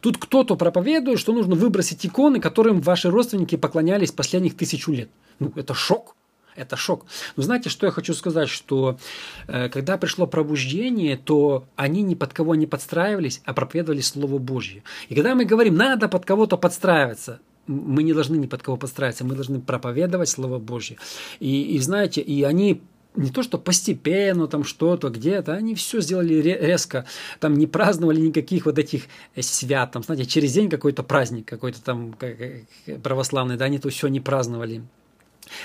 Тут 0.00 0.18
кто-то 0.18 0.56
проповедует, 0.56 1.18
что 1.18 1.32
нужно 1.32 1.54
выбросить 1.54 2.04
иконы, 2.06 2.40
которым 2.40 2.80
ваши 2.80 3.10
родственники 3.10 3.56
поклонялись 3.56 4.12
последних 4.12 4.56
тысячу 4.56 4.92
лет. 4.92 5.10
Ну, 5.38 5.52
это 5.54 5.74
шок. 5.74 6.15
Это 6.56 6.76
шок. 6.76 7.06
Но 7.36 7.42
знаете, 7.42 7.68
что 7.68 7.86
я 7.86 7.92
хочу 7.92 8.14
сказать, 8.14 8.48
что 8.48 8.98
э, 9.46 9.68
когда 9.68 9.98
пришло 9.98 10.26
пробуждение, 10.26 11.16
то 11.16 11.64
они 11.76 12.02
ни 12.02 12.14
под 12.14 12.32
кого 12.32 12.54
не 12.54 12.66
подстраивались, 12.66 13.42
а 13.44 13.52
проповедовали 13.52 14.00
Слово 14.00 14.38
Божье. 14.38 14.82
И 15.08 15.14
когда 15.14 15.34
мы 15.34 15.44
говорим, 15.44 15.76
надо 15.76 16.08
под 16.08 16.24
кого-то 16.24 16.56
подстраиваться, 16.56 17.40
мы 17.66 18.02
не 18.02 18.12
должны 18.14 18.36
ни 18.36 18.46
под 18.46 18.62
кого 18.62 18.76
подстраиваться, 18.76 19.24
мы 19.24 19.34
должны 19.34 19.60
проповедовать 19.60 20.28
Слово 20.28 20.58
Божье. 20.58 20.96
И, 21.40 21.74
и 21.76 21.78
знаете, 21.78 22.20
и 22.20 22.42
они 22.42 22.82
не 23.16 23.30
то, 23.30 23.42
что 23.42 23.58
постепенно 23.58 24.46
там 24.46 24.64
что-то 24.64 25.08
где-то, 25.08 25.54
они 25.54 25.74
все 25.74 26.00
сделали 26.00 26.34
резко, 26.34 27.06
там 27.40 27.54
не 27.54 27.66
праздновали 27.66 28.20
никаких 28.20 28.66
вот 28.66 28.78
этих 28.78 29.04
э, 29.34 29.42
свят, 29.42 29.92
там, 29.92 30.02
знаете, 30.02 30.26
через 30.26 30.52
день 30.52 30.70
какой-то 30.70 31.02
праздник, 31.02 31.46
какой-то 31.46 31.82
там 31.82 32.16
православный, 33.02 33.56
да, 33.56 33.66
они 33.66 33.78
то 33.78 33.88
все 33.88 34.08
не 34.08 34.20
праздновали. 34.20 34.82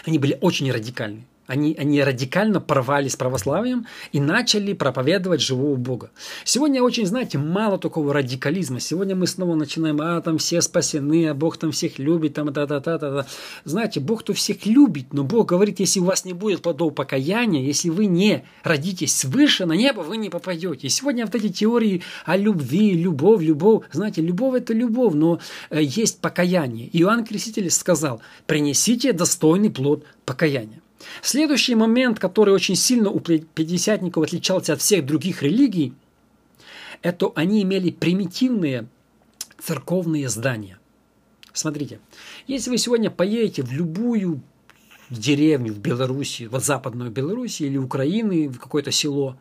Они 0.05 0.19
были 0.19 0.37
очень 0.41 0.71
радикальны. 0.71 1.25
Они, 1.51 1.75
они 1.77 2.01
радикально 2.01 2.61
порвали 2.61 3.09
с 3.09 3.17
православием 3.17 3.85
и 4.13 4.21
начали 4.21 4.71
проповедовать 4.71 5.41
живого 5.41 5.75
Бога. 5.75 6.11
Сегодня 6.45 6.81
очень, 6.81 7.05
знаете, 7.05 7.39
мало 7.39 7.77
такого 7.77 8.13
радикализма. 8.13 8.79
Сегодня 8.79 9.17
мы 9.17 9.27
снова 9.27 9.55
начинаем, 9.55 9.99
а 9.99 10.21
там 10.21 10.37
все 10.37 10.61
спасены, 10.61 11.27
а 11.27 11.33
Бог 11.33 11.57
там 11.57 11.73
всех 11.73 11.99
любит, 11.99 12.35
там 12.35 12.53
та 12.53 12.65
та 12.65 12.79
та 12.79 12.97
та 12.97 13.11
та 13.23 13.27
Знаете, 13.65 13.99
Бог-то 13.99 14.33
всех 14.33 14.65
любит, 14.65 15.11
но 15.11 15.25
Бог 15.25 15.49
говорит, 15.49 15.81
если 15.81 15.99
у 15.99 16.05
вас 16.05 16.23
не 16.23 16.31
будет 16.31 16.61
плодов 16.61 16.95
покаяния, 16.95 17.61
если 17.61 17.89
вы 17.89 18.05
не 18.05 18.45
родитесь 18.63 19.13
свыше 19.13 19.65
на 19.65 19.73
небо, 19.73 19.99
вы 19.99 20.15
не 20.15 20.29
попадете. 20.29 20.87
И 20.87 20.89
сегодня 20.89 21.25
вот 21.25 21.35
эти 21.35 21.49
теории 21.49 22.01
о 22.23 22.37
любви, 22.37 22.93
любовь, 22.93 23.43
любовь, 23.43 23.83
знаете, 23.91 24.21
любовь 24.21 24.55
это 24.55 24.73
любовь, 24.73 25.15
но 25.15 25.41
э, 25.69 25.81
есть 25.83 26.21
покаяние. 26.21 26.89
Иоанн 26.93 27.25
Креститель 27.25 27.69
сказал, 27.71 28.21
принесите 28.47 29.11
достойный 29.11 29.69
плод 29.69 30.05
покаяния. 30.23 30.81
Следующий 31.21 31.75
момент, 31.75 32.19
который 32.19 32.53
очень 32.53 32.75
сильно 32.75 33.09
у 33.09 33.19
пятидесятников 33.19 34.23
отличался 34.23 34.73
от 34.73 34.81
всех 34.81 35.05
других 35.05 35.43
религий, 35.43 35.93
это 37.01 37.31
они 37.35 37.63
имели 37.63 37.91
примитивные 37.91 38.87
церковные 39.59 40.29
здания. 40.29 40.79
Смотрите, 41.53 41.99
если 42.47 42.69
вы 42.69 42.77
сегодня 42.77 43.09
поедете 43.09 43.63
в 43.63 43.71
любую 43.71 44.41
деревню 45.09 45.73
в 45.73 45.79
Беларуси, 45.79 46.43
в 46.43 46.59
западную 46.59 47.11
Беларусь 47.11 47.61
или 47.61 47.77
Украины, 47.77 48.47
в 48.47 48.59
какое-то 48.59 48.91
село, 48.91 49.37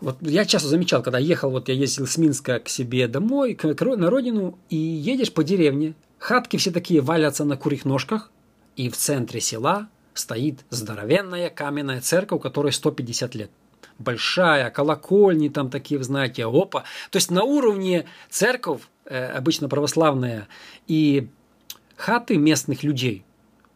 вот 0.00 0.16
я 0.22 0.44
часто 0.44 0.68
замечал, 0.68 1.02
когда 1.02 1.18
ехал, 1.18 1.50
вот 1.50 1.68
я 1.68 1.74
ездил 1.74 2.06
с 2.06 2.16
Минска 2.16 2.58
к 2.58 2.68
себе 2.68 3.06
домой, 3.06 3.54
к, 3.54 3.64
на 3.64 4.10
родину, 4.10 4.58
и 4.68 4.76
едешь 4.76 5.32
по 5.32 5.44
деревне, 5.44 5.94
хатки 6.18 6.56
все 6.56 6.70
такие 6.70 7.00
валятся 7.00 7.44
на 7.44 7.56
курих 7.56 7.84
ножках, 7.84 8.30
и 8.74 8.88
в 8.88 8.96
центре 8.96 9.40
села 9.40 9.88
стоит 10.14 10.64
здоровенная 10.70 11.50
каменная 11.50 12.00
церковь, 12.00 12.42
которой 12.42 12.72
150 12.72 13.34
лет. 13.34 13.50
Большая, 13.98 14.70
колокольни 14.70 15.48
там 15.48 15.70
такие, 15.70 16.02
знаете, 16.02 16.44
опа. 16.44 16.84
То 17.10 17.16
есть 17.16 17.30
на 17.30 17.44
уровне 17.44 18.06
церковь, 18.30 18.82
э, 19.04 19.26
обычно 19.26 19.68
православная, 19.68 20.48
и 20.86 21.28
хаты 21.96 22.36
местных 22.36 22.82
людей. 22.82 23.24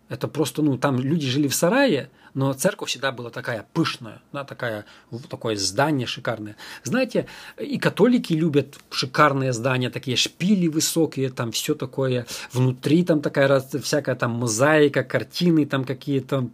Это 0.08 0.28
просто, 0.28 0.62
ну, 0.62 0.78
там 0.78 0.98
люди 0.98 1.26
жили 1.26 1.48
в 1.48 1.54
сарае, 1.54 2.10
но 2.36 2.52
церковь 2.52 2.90
всегда 2.90 3.12
была 3.12 3.30
такая 3.30 3.66
пышная, 3.72 4.20
да, 4.30 4.44
такая, 4.44 4.84
такое 5.30 5.56
здание 5.56 6.06
шикарное. 6.06 6.56
Знаете, 6.84 7.26
и 7.58 7.78
католики 7.78 8.34
любят 8.34 8.76
шикарные 8.90 9.54
здания, 9.54 9.88
такие 9.88 10.18
шпили 10.18 10.68
высокие, 10.68 11.30
там 11.30 11.50
все 11.50 11.74
такое, 11.74 12.26
внутри 12.52 13.04
там 13.04 13.22
такая 13.22 13.60
всякая 13.60 14.16
там 14.16 14.32
мозаика, 14.32 15.02
картины 15.02 15.64
там 15.64 15.86
какие-то, 15.86 16.50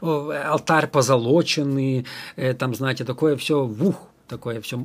алтарь 0.00 0.88
позолоченный, 0.88 2.04
э, 2.34 2.54
там, 2.54 2.74
знаете, 2.74 3.04
такое 3.04 3.36
все, 3.36 3.64
вух, 3.64 4.08
такое 4.26 4.60
все. 4.60 4.84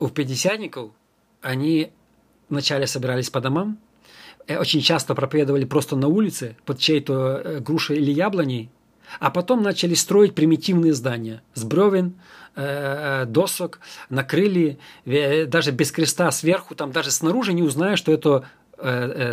У 0.00 0.08
пятидесятников 0.08 0.90
они 1.40 1.92
вначале 2.48 2.88
собирались 2.88 3.30
по 3.30 3.40
домам, 3.40 3.78
э, 4.48 4.58
очень 4.58 4.80
часто 4.80 5.14
проповедовали 5.14 5.66
просто 5.66 5.94
на 5.94 6.08
улице 6.08 6.56
под 6.64 6.80
чьей-то 6.80 7.42
э, 7.44 7.60
грушей 7.60 7.98
или 7.98 8.10
яблоней, 8.10 8.70
а 9.20 9.30
потом 9.30 9.62
начали 9.62 9.94
строить 9.94 10.34
примитивные 10.34 10.92
здания 10.92 11.42
с 11.54 11.64
бревен, 11.64 12.14
э, 12.54 13.22
э, 13.22 13.26
досок, 13.26 13.80
накрыли, 14.10 14.78
э, 15.04 15.46
даже 15.46 15.70
без 15.72 15.92
креста 15.92 16.30
сверху, 16.30 16.74
там 16.74 16.92
даже 16.92 17.10
снаружи 17.10 17.52
не 17.52 17.62
узнаешь, 17.62 17.98
что 17.98 18.12
это 18.12 18.44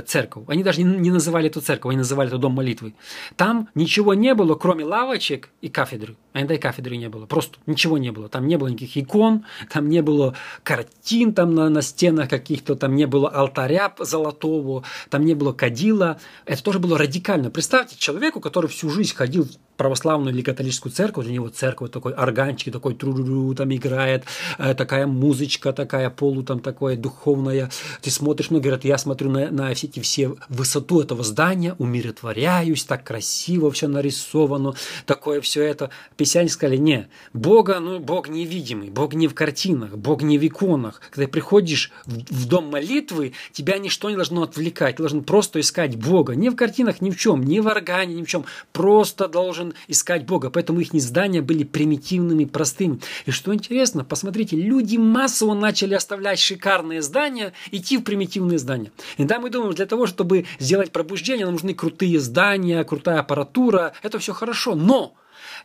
церковь. 0.06 0.46
Они 0.48 0.64
даже 0.64 0.84
не 0.84 1.12
называли 1.12 1.48
эту 1.48 1.60
церковь, 1.60 1.90
они 1.90 1.98
называли 1.98 2.30
это 2.30 2.38
дом 2.38 2.54
молитвы. 2.54 2.94
Там 3.36 3.68
ничего 3.76 4.14
не 4.14 4.34
было, 4.36 4.56
кроме 4.56 4.86
лавочек 4.86 5.50
и 5.60 5.68
кафедры. 5.68 6.16
А 6.34 6.40
иногда 6.40 6.58
кафедры 6.58 6.98
не 6.98 7.10
было. 7.10 7.26
Просто 7.26 7.60
ничего 7.68 7.98
не 7.98 8.12
было. 8.12 8.28
Там 8.28 8.48
не 8.48 8.58
было 8.58 8.68
никаких 8.68 8.98
икон, 8.98 9.46
там 9.72 9.88
не 9.88 10.02
было 10.02 10.36
картин 10.64 11.34
там 11.34 11.54
на, 11.54 11.70
на 11.70 11.82
стенах 11.82 12.30
каких-то, 12.30 12.76
там 12.76 12.96
не 12.96 13.06
было 13.06 13.30
алтаря 13.30 13.94
золотого, 14.00 14.84
там 15.10 15.26
не 15.26 15.36
было 15.36 15.54
кадила. 15.54 16.20
Это 16.46 16.64
тоже 16.64 16.80
было 16.80 16.98
радикально. 16.98 17.52
Представьте 17.52 17.96
человеку, 17.98 18.40
который 18.40 18.68
всю 18.68 18.90
жизнь 18.90 19.14
ходил 19.16 19.48
православную 19.78 20.34
или 20.34 20.42
католическую 20.42 20.92
церковь, 20.92 21.26
для 21.26 21.34
него 21.34 21.50
церковь 21.50 21.92
такой 21.92 22.14
органчик, 22.14 22.72
такой 22.72 22.96
тру 22.96 23.54
там 23.56 23.74
играет, 23.74 24.24
э, 24.58 24.74
такая 24.76 25.08
музычка 25.08 25.74
такая, 25.74 26.10
полу 26.10 26.44
там 26.44 26.60
такое 26.60 26.96
духовная. 26.96 27.70
Ты 28.02 28.12
смотришь, 28.12 28.50
ну, 28.50 28.60
говорят, 28.60 28.86
я 28.86 28.98
смотрю 28.98 29.30
на, 29.30 29.50
на 29.50 29.74
все 29.74 29.88
эти 29.88 30.00
все 30.00 30.36
высоту 30.50 31.02
этого 31.02 31.24
здания, 31.24 31.76
умиротворяюсь, 31.80 32.84
так 32.84 33.04
красиво 33.04 33.72
все 33.72 33.88
нарисовано, 33.88 34.76
такое 35.06 35.42
все 35.42 35.64
это. 35.64 35.90
Песяне 36.24 36.48
сказали, 36.48 36.78
не, 36.78 37.10
Бога, 37.34 37.82
ну, 37.82 38.00
Бог 38.00 38.30
невидимый, 38.30 38.90
Бог 38.90 39.14
не 39.14 39.28
в 39.28 39.34
картинах, 39.34 39.98
Бог 39.98 40.22
не 40.22 40.38
в 40.38 40.48
иконах. 40.48 41.02
Когда 41.12 41.28
приходишь 41.28 41.92
в, 42.06 42.14
в 42.34 42.48
дом 42.48 42.68
молитвы, 42.68 43.34
тебя 43.52 43.78
ничто 43.78 44.10
не 44.10 44.16
должно 44.16 44.44
отвлекать, 44.44 44.96
ты 44.96 45.04
должен 45.04 45.26
просто 45.26 45.60
искать 45.60 45.98
Бога, 45.98 46.34
не 46.34 46.50
в 46.50 46.56
картинах, 46.56 47.02
ни 47.02 47.12
в 47.12 47.18
чем, 47.18 47.44
не 47.44 47.60
в 47.60 47.68
органе, 47.68 48.16
ни 48.16 48.24
в 48.24 48.28
чем, 48.28 48.46
просто 48.72 49.28
должен 49.28 49.74
искать 49.90 50.26
Бога. 50.26 50.50
Поэтому 50.50 50.80
их 50.80 50.94
здания 50.94 51.42
были 51.42 51.66
примитивными, 51.66 52.46
простыми. 52.46 53.02
И 53.26 53.32
что 53.32 53.54
интересно, 53.54 54.06
посмотрите, 54.06 54.56
люди 54.56 54.96
массово 54.96 55.56
начали 55.56 55.94
оставлять 55.94 56.40
шикарные 56.40 57.02
здания, 57.02 57.52
идти 57.72 57.98
в 57.98 58.04
примитивные 58.04 58.60
здания. 58.60 58.94
И 59.18 59.26
да, 59.26 59.40
мы 59.40 59.50
думаем, 59.50 59.74
для 59.74 59.88
того, 59.88 60.08
чтобы 60.08 60.46
сделать 60.58 60.94
пробуждение, 60.94 61.44
нам 61.46 61.56
нужны 61.56 61.74
крутые 61.74 62.22
здания, 62.22 62.82
крутая 62.86 63.20
аппаратура. 63.20 63.92
Это 64.04 64.20
все 64.20 64.32
хорошо. 64.32 64.74
Но 64.74 65.16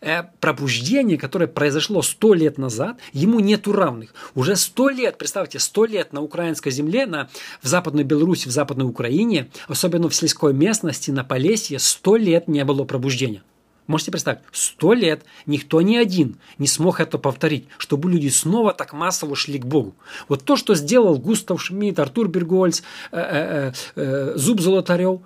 э, 0.01 0.25
пробуждение, 0.41 1.19
которое 1.19 1.47
произошло 1.47 2.03
сто 2.03 2.35
лет 2.35 2.59
назад, 2.59 2.99
ему 3.13 3.41
нету 3.41 3.73
равных. 3.73 4.15
Уже 4.35 4.57
сто 4.57 4.89
лет, 4.89 5.19
представьте, 5.19 5.59
сто 5.59 5.85
лет 5.85 6.13
на 6.13 6.23
украинской 6.23 6.71
земле, 6.71 7.07
на, 7.07 7.29
в 7.63 7.67
Западной 7.67 8.05
Беларуси, 8.05 8.49
в 8.49 8.53
Западной 8.53 8.87
Украине, 8.87 9.49
особенно 9.67 10.09
в 10.09 10.15
сельской 10.15 10.53
местности, 10.53 11.11
на 11.11 11.25
Полесье, 11.25 11.79
сто 11.79 12.17
лет 12.17 12.49
не 12.49 12.65
было 12.65 12.85
пробуждения. 12.85 13.43
Можете 13.89 14.11
представить, 14.11 14.41
сто 14.53 14.93
лет 14.93 15.25
никто 15.47 15.81
ни 15.81 15.97
один 15.97 16.37
не 16.59 16.67
смог 16.67 17.01
это 17.01 17.17
повторить, 17.17 17.67
чтобы 17.79 18.11
люди 18.11 18.29
снова 18.29 18.75
так 18.75 18.93
массово 18.93 19.35
шли 19.35 19.59
к 19.59 19.65
Богу. 19.65 19.95
Вот 20.29 20.45
то, 20.45 20.57
что 20.57 20.75
сделал 20.75 21.17
Густав 21.17 21.61
Шмидт, 21.63 21.99
Артур 21.99 22.29
Бергольц, 22.29 22.83
э, 23.13 23.19
э, 23.19 23.73
э, 23.97 24.33
Зуб 24.37 24.61
Золотарев, 24.61 25.21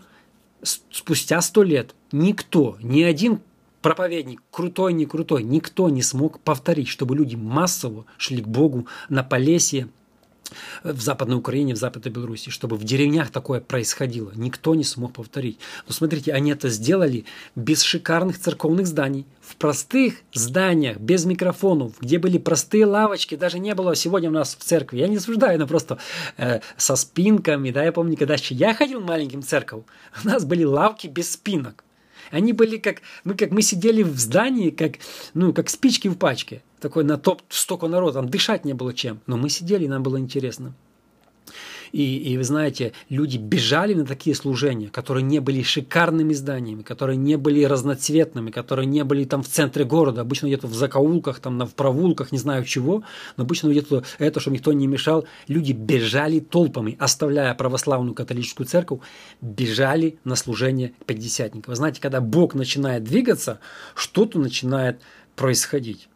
спустя 0.62 1.40
сто 1.40 1.64
лет 1.64 1.96
никто, 2.12 2.76
ни 2.80 3.02
один 3.02 3.40
проповедник, 3.82 4.40
крутой, 4.50 4.92
не 4.92 5.06
крутой, 5.06 5.42
никто 5.42 5.88
не 5.88 6.02
смог 6.02 6.40
повторить, 6.40 6.88
чтобы 6.88 7.16
люди 7.16 7.36
массово 7.36 8.06
шли 8.16 8.40
к 8.40 8.48
Богу 8.48 8.86
на 9.08 9.22
Полесье, 9.22 9.88
в 10.82 11.00
Западной 11.00 11.36
Украине, 11.36 11.74
в 11.74 11.78
Западной 11.78 12.12
Беларуси, 12.12 12.50
чтобы 12.50 12.76
в 12.76 12.84
деревнях 12.84 13.30
такое 13.30 13.60
происходило. 13.60 14.32
Никто 14.34 14.74
не 14.74 14.84
смог 14.84 15.12
повторить. 15.12 15.58
Но 15.86 15.94
смотрите, 15.94 16.32
они 16.32 16.50
это 16.50 16.68
сделали 16.68 17.24
без 17.54 17.82
шикарных 17.82 18.38
церковных 18.38 18.86
зданий, 18.86 19.26
в 19.40 19.56
простых 19.56 20.14
зданиях, 20.32 20.98
без 20.98 21.24
микрофонов, 21.24 21.92
где 22.00 22.18
были 22.18 22.38
простые 22.38 22.86
лавочки, 22.86 23.34
даже 23.34 23.58
не 23.58 23.74
было 23.74 23.94
сегодня 23.94 24.28
у 24.28 24.32
нас 24.32 24.56
в 24.58 24.62
церкви. 24.62 24.98
Я 24.98 25.08
не 25.08 25.16
осуждаю, 25.16 25.58
но 25.58 25.66
просто 25.66 25.98
э, 26.36 26.60
со 26.76 26.96
спинками. 26.96 27.70
Да, 27.70 27.84
я 27.84 27.92
помню, 27.92 28.16
когда 28.16 28.34
еще 28.34 28.54
я 28.54 28.74
ходил 28.74 29.00
маленьким 29.00 29.42
церковь, 29.42 29.84
у 30.24 30.28
нас 30.28 30.44
были 30.44 30.64
лавки 30.64 31.06
без 31.06 31.32
спинок. 31.32 31.84
Они 32.32 32.54
были 32.54 32.78
как 32.78 33.02
мы, 33.24 33.34
как 33.34 33.50
мы 33.50 33.62
сидели 33.62 34.02
в 34.02 34.18
здании, 34.18 34.70
как, 34.70 34.94
ну, 35.34 35.52
как 35.52 35.68
спички 35.68 36.08
в 36.08 36.16
пачке. 36.16 36.62
Такой 36.80 37.04
на 37.04 37.18
топ 37.18 37.42
столько 37.50 37.86
народа, 37.86 38.14
там 38.14 38.28
дышать 38.28 38.64
не 38.64 38.72
было 38.72 38.92
чем. 38.94 39.20
Но 39.26 39.36
мы 39.36 39.50
сидели, 39.50 39.84
и 39.84 39.88
нам 39.88 40.02
было 40.02 40.18
интересно. 40.18 40.74
И, 41.92 42.16
и 42.16 42.38
вы 42.38 42.44
знаете, 42.44 42.92
люди 43.10 43.36
бежали 43.36 43.92
на 43.92 44.06
такие 44.06 44.34
служения, 44.34 44.88
которые 44.88 45.22
не 45.22 45.40
были 45.40 45.62
шикарными 45.62 46.32
зданиями, 46.32 46.82
которые 46.82 47.16
не 47.16 47.36
были 47.36 47.64
разноцветными, 47.64 48.50
которые 48.50 48.86
не 48.86 49.04
были 49.04 49.24
там 49.24 49.42
в 49.42 49.48
центре 49.48 49.84
города, 49.84 50.22
обычно 50.22 50.46
где-то 50.46 50.66
в 50.66 50.74
закоулках, 50.74 51.40
там 51.40 51.60
в 51.66 51.74
провулках, 51.74 52.32
не 52.32 52.38
знаю 52.38 52.64
чего, 52.64 53.02
но 53.36 53.44
обычно 53.44 53.68
где-то 53.68 54.04
это, 54.18 54.40
чтобы 54.40 54.56
никто 54.56 54.72
не 54.72 54.86
мешал, 54.86 55.26
люди 55.48 55.72
бежали 55.72 56.40
толпами, 56.40 56.96
оставляя 56.98 57.54
православную 57.54 58.14
католическую 58.14 58.66
церковь, 58.66 59.00
бежали 59.42 60.18
на 60.24 60.34
служение 60.34 60.92
пятидесятников. 61.06 61.68
Вы 61.68 61.76
знаете, 61.76 62.00
когда 62.00 62.20
Бог 62.22 62.54
начинает 62.54 63.04
двигаться, 63.04 63.60
что-то 63.94 64.38
начинает 64.38 65.00
происходить. 65.36 66.08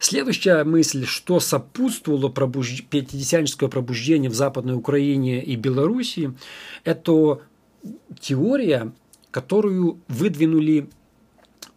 Следующая 0.00 0.64
мысль, 0.64 1.04
что 1.04 1.40
сопутствовало 1.40 2.30
пробуж... 2.30 2.82
пятидесятническое 2.88 3.68
пробуждение 3.68 4.30
в 4.30 4.34
Западной 4.34 4.74
Украине 4.74 5.44
и 5.44 5.56
Белоруссии, 5.56 6.32
это 6.84 7.42
теория, 8.18 8.92
которую 9.30 10.00
выдвинули, 10.08 10.88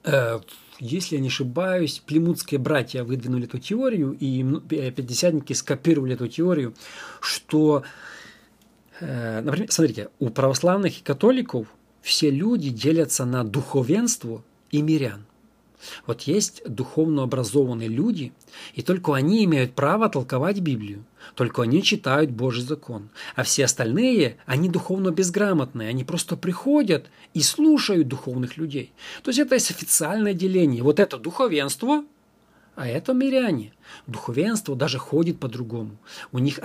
э, 0.05 0.39
если 0.79 1.15
я 1.17 1.21
не 1.21 1.27
ошибаюсь, 1.27 2.01
племутские 2.05 2.61
братья 2.61 3.03
выдвинули 3.03 3.43
эту 3.43 3.59
теорию, 3.59 4.15
и 4.17 4.41
пятидесятники 4.69 5.51
скопировали 5.51 6.13
эту 6.13 6.29
теорию, 6.29 6.75
что, 7.19 7.83
э, 9.01 9.41
например, 9.41 9.69
смотрите, 9.69 10.09
у 10.19 10.29
православных 10.29 10.97
и 10.97 11.03
католиков 11.03 11.67
все 12.01 12.31
люди 12.31 12.69
делятся 12.69 13.25
на 13.25 13.43
духовенство 13.43 14.45
и 14.71 14.81
мирян. 14.81 15.25
Вот 16.07 16.21
есть 16.21 16.63
духовно 16.65 17.23
образованные 17.23 17.89
люди, 17.89 18.33
и 18.73 18.81
только 18.81 19.13
они 19.13 19.43
имеют 19.45 19.73
право 19.73 20.09
толковать 20.09 20.59
Библию, 20.59 21.05
только 21.35 21.63
они 21.63 21.81
читают 21.83 22.31
Божий 22.31 22.63
закон. 22.63 23.09
А 23.35 23.43
все 23.43 23.65
остальные, 23.65 24.37
они 24.45 24.69
духовно 24.69 25.11
безграмотные, 25.11 25.89
они 25.89 26.03
просто 26.03 26.37
приходят 26.37 27.07
и 27.33 27.41
слушают 27.41 28.07
духовных 28.07 28.57
людей. 28.57 28.93
То 29.23 29.29
есть 29.29 29.39
это 29.39 29.55
есть 29.55 29.71
официальное 29.71 30.33
деление. 30.33 30.83
Вот 30.83 30.99
это 30.99 31.17
духовенство, 31.17 32.03
а 32.75 32.87
это 32.87 33.13
миряне. 33.13 33.71
Духовенство 34.07 34.75
даже 34.75 34.97
ходит 34.97 35.39
по-другому. 35.39 35.91
У 36.31 36.39
них 36.39 36.59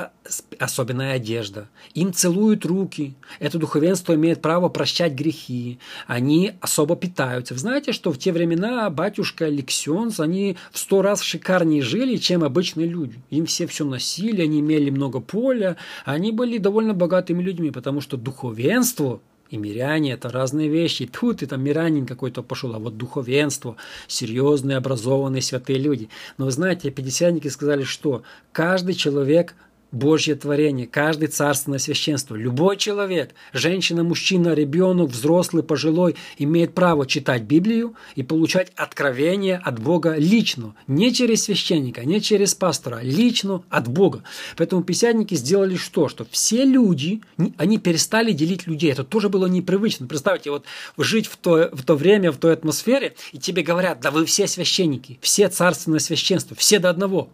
особенная 0.58 1.14
одежда. 1.14 1.68
Им 1.94 2.12
целуют 2.12 2.64
руки. 2.64 3.14
Это 3.38 3.58
духовенство 3.58 4.14
имеет 4.14 4.40
право 4.40 4.68
прощать 4.68 5.12
грехи. 5.12 5.78
Они 6.06 6.52
особо 6.60 6.96
питаются. 6.96 7.54
Вы 7.54 7.60
знаете, 7.60 7.92
что 7.92 8.12
в 8.12 8.18
те 8.18 8.32
времена 8.32 8.88
батюшка 8.88 9.48
Лексионс, 9.48 10.20
они 10.20 10.56
в 10.72 10.78
сто 10.78 11.02
раз 11.02 11.20
шикарнее 11.20 11.82
жили, 11.82 12.16
чем 12.16 12.42
обычные 12.42 12.86
люди. 12.86 13.20
Им 13.30 13.46
все 13.46 13.66
все 13.66 13.84
носили, 13.84 14.42
они 14.42 14.60
имели 14.60 14.90
много 14.90 15.20
поля. 15.20 15.76
Они 16.04 16.32
были 16.32 16.58
довольно 16.58 16.94
богатыми 16.94 17.42
людьми, 17.42 17.70
потому 17.70 18.00
что 18.00 18.16
духовенство 18.16 19.20
и 19.50 19.56
миряне– 19.56 20.12
это 20.14 20.30
разные 20.30 20.68
вещи. 20.68 21.06
тут 21.06 21.42
и 21.42 21.46
там 21.46 21.62
мирянин 21.62 22.06
какой-то 22.06 22.42
пошел, 22.42 22.74
а 22.74 22.78
вот 22.78 22.96
духовенство, 22.96 23.76
серьезные, 24.06 24.76
образованные, 24.76 25.42
святые 25.42 25.78
люди. 25.78 26.08
Но 26.36 26.46
вы 26.46 26.50
знаете, 26.50 26.90
пятидесятники 26.90 27.48
сказали, 27.48 27.82
что 27.82 28.22
каждый 28.52 28.94
человек– 28.94 29.54
Божье 29.90 30.34
творение, 30.34 30.86
каждый 30.86 31.28
царственное 31.28 31.78
священство, 31.78 32.34
любой 32.34 32.76
человек, 32.76 33.34
женщина, 33.52 34.04
мужчина, 34.04 34.52
ребенок, 34.52 35.10
взрослый, 35.10 35.62
пожилой, 35.62 36.16
имеет 36.36 36.74
право 36.74 37.06
читать 37.06 37.42
Библию 37.42 37.94
и 38.14 38.22
получать 38.22 38.70
откровение 38.76 39.56
от 39.56 39.80
Бога 39.80 40.16
лично, 40.16 40.74
не 40.86 41.12
через 41.12 41.44
священника, 41.44 42.04
не 42.04 42.20
через 42.20 42.54
пастора, 42.54 43.00
лично 43.02 43.62
от 43.70 43.88
Бога. 43.88 44.24
Поэтому 44.56 44.82
писятники 44.82 45.34
сделали 45.34 45.76
что? 45.76 46.08
Что 46.08 46.26
все 46.30 46.64
люди, 46.64 47.22
они 47.56 47.78
перестали 47.78 48.32
делить 48.32 48.66
людей. 48.66 48.92
Это 48.92 49.04
тоже 49.04 49.28
было 49.30 49.46
непривычно. 49.46 50.06
Представьте, 50.06 50.50
вот 50.50 50.64
жить 50.98 51.26
в 51.26 51.36
то, 51.36 51.70
в 51.72 51.82
то 51.82 51.94
время, 51.94 52.30
в 52.30 52.36
той 52.36 52.52
атмосфере, 52.52 53.14
и 53.32 53.38
тебе 53.38 53.62
говорят, 53.62 54.00
да 54.00 54.10
вы 54.10 54.26
все 54.26 54.46
священники, 54.46 55.18
все 55.22 55.48
царственное 55.48 55.98
священство, 55.98 56.54
все 56.54 56.78
до 56.78 56.90
одного. 56.90 57.30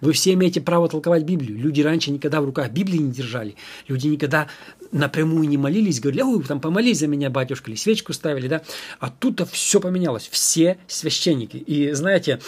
Вы 0.00 0.12
все 0.12 0.32
имеете 0.34 0.60
право 0.60 0.88
толковать 0.88 1.24
Библию. 1.24 1.58
Люди 1.58 1.80
раньше 1.80 2.10
никогда 2.10 2.40
в 2.40 2.44
руках 2.44 2.70
Библии 2.70 2.98
не 2.98 3.12
держали. 3.12 3.56
Люди 3.86 4.08
никогда 4.08 4.48
напрямую 4.92 5.48
не 5.48 5.56
молились, 5.56 6.00
говорили, 6.00 6.22
ой, 6.22 6.42
там 6.44 6.60
помолись 6.60 6.98
за 6.98 7.06
меня, 7.06 7.30
батюшка, 7.30 7.70
или 7.70 7.76
свечку 7.76 8.12
ставили, 8.12 8.48
да. 8.48 8.62
А 9.00 9.10
тут-то 9.10 9.46
все 9.46 9.80
поменялось. 9.80 10.28
Все 10.28 10.78
священники. 10.86 11.56
И 11.56 11.92
знаете, 11.92 12.40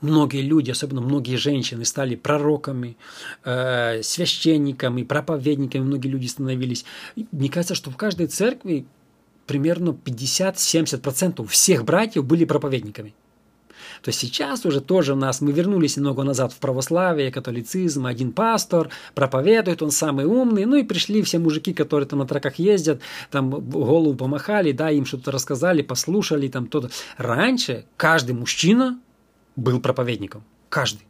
многие 0.00 0.42
люди, 0.42 0.70
особенно 0.70 1.00
многие 1.00 1.36
женщины, 1.36 1.84
стали 1.84 2.16
пророками, 2.16 2.96
э, 3.44 4.02
священниками, 4.02 5.02
проповедниками, 5.02 5.82
многие 5.82 6.08
люди 6.08 6.26
становились. 6.26 6.84
Мне 7.30 7.48
кажется, 7.48 7.74
что 7.74 7.90
в 7.90 7.96
каждой 7.96 8.26
церкви 8.26 8.86
примерно 9.46 9.90
50-70% 9.90 11.46
всех 11.46 11.84
братьев 11.84 12.24
были 12.24 12.44
проповедниками 12.44 13.14
то 14.02 14.10
сейчас 14.12 14.66
уже 14.66 14.80
тоже 14.80 15.12
у 15.12 15.16
нас, 15.16 15.40
мы 15.40 15.52
вернулись 15.52 15.96
немного 15.96 16.24
назад 16.24 16.52
в 16.52 16.58
православие, 16.58 17.30
католицизм, 17.30 18.06
один 18.06 18.32
пастор 18.32 18.90
проповедует, 19.14 19.82
он 19.82 19.90
самый 19.90 20.26
умный, 20.26 20.64
ну 20.64 20.76
и 20.76 20.82
пришли 20.82 21.22
все 21.22 21.38
мужики, 21.38 21.72
которые 21.72 22.08
там 22.08 22.18
на 22.18 22.26
траках 22.26 22.56
ездят, 22.56 23.00
там 23.30 23.50
голову 23.50 24.14
помахали, 24.14 24.72
да, 24.72 24.90
им 24.90 25.06
что-то 25.06 25.30
рассказали, 25.30 25.82
послушали, 25.82 26.48
там 26.48 26.66
то-то. 26.66 26.90
Раньше 27.16 27.84
каждый 27.96 28.34
мужчина 28.34 28.98
был 29.56 29.80
проповедником, 29.80 30.42
каждый. 30.68 31.06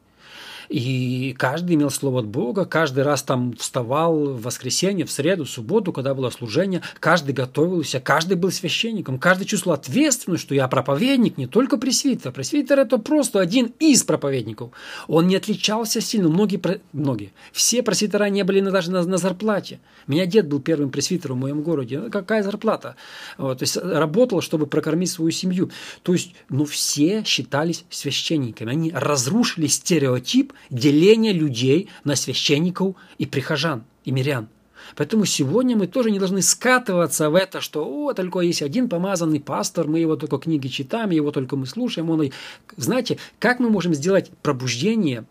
И 0.72 1.34
каждый 1.38 1.76
имел 1.76 1.90
слово 1.90 2.20
от 2.20 2.26
Бога, 2.26 2.64
каждый 2.64 3.04
раз 3.04 3.22
там 3.22 3.52
вставал 3.58 4.24
в 4.24 4.40
воскресенье, 4.40 5.04
в 5.04 5.10
среду, 5.10 5.44
в 5.44 5.50
субботу, 5.50 5.92
когда 5.92 6.14
было 6.14 6.30
служение, 6.30 6.80
каждый 6.98 7.34
готовился, 7.34 8.00
каждый 8.00 8.38
был 8.38 8.50
священником, 8.50 9.18
каждый 9.18 9.44
чувствовал 9.44 9.74
ответственность, 9.74 10.42
что 10.42 10.54
я 10.54 10.66
проповедник, 10.68 11.36
не 11.36 11.46
только 11.46 11.76
пресвитер. 11.76 12.32
Пресвитер– 12.32 12.78
это 12.80 12.96
просто 12.96 13.40
один 13.40 13.74
из 13.80 14.02
проповедников. 14.02 14.70
Он 15.08 15.28
не 15.28 15.36
отличался 15.36 16.00
сильно. 16.00 16.30
Многие, 16.30 16.58
многие 16.94 17.32
все 17.52 17.82
пресвитера 17.82 18.30
не 18.30 18.42
были 18.42 18.60
даже 18.62 18.90
на, 18.92 19.02
на 19.04 19.18
зарплате. 19.18 19.78
Меня 20.06 20.24
дед 20.24 20.48
был 20.48 20.58
первым 20.58 20.88
пресвитером 20.88 21.36
в 21.36 21.40
моем 21.40 21.60
городе. 21.60 21.98
Ну, 21.98 22.10
какая 22.10 22.42
зарплата? 22.42 22.96
Вот, 23.36 23.58
то 23.58 23.62
есть 23.64 23.76
работал, 23.76 24.40
чтобы 24.40 24.66
прокормить 24.66 25.10
свою 25.10 25.32
семью. 25.32 25.70
То 26.02 26.14
есть, 26.14 26.32
ну, 26.48 26.64
все 26.64 27.24
считались 27.24 27.84
священниками. 27.90 28.72
Они 28.72 28.90
разрушили 28.90 29.66
стереотип 29.66 30.54
деление 30.70 31.32
людей 31.32 31.88
на 32.04 32.16
священников 32.16 32.96
и 33.18 33.26
прихожан, 33.26 33.84
и 34.04 34.10
мирян. 34.10 34.48
Поэтому 34.96 35.24
сегодня 35.24 35.76
мы 35.76 35.86
тоже 35.86 36.10
не 36.10 36.18
должны 36.18 36.42
скатываться 36.42 37.30
в 37.30 37.34
это, 37.34 37.60
что 37.60 37.84
о, 37.84 38.12
только 38.12 38.40
есть 38.40 38.62
один 38.62 38.88
помазанный 38.88 39.40
пастор, 39.40 39.86
мы 39.86 40.00
его 40.00 40.16
только 40.16 40.38
книги 40.38 40.68
читаем, 40.68 41.10
его 41.10 41.30
только 41.30 41.56
мы 41.56 41.66
слушаем. 41.66 42.10
Он... 42.10 42.30
Знаете, 42.76 43.18
как 43.38 43.60
мы 43.60 43.70
можем 43.70 43.94
сделать 43.94 44.30
пробуждение 44.42 45.24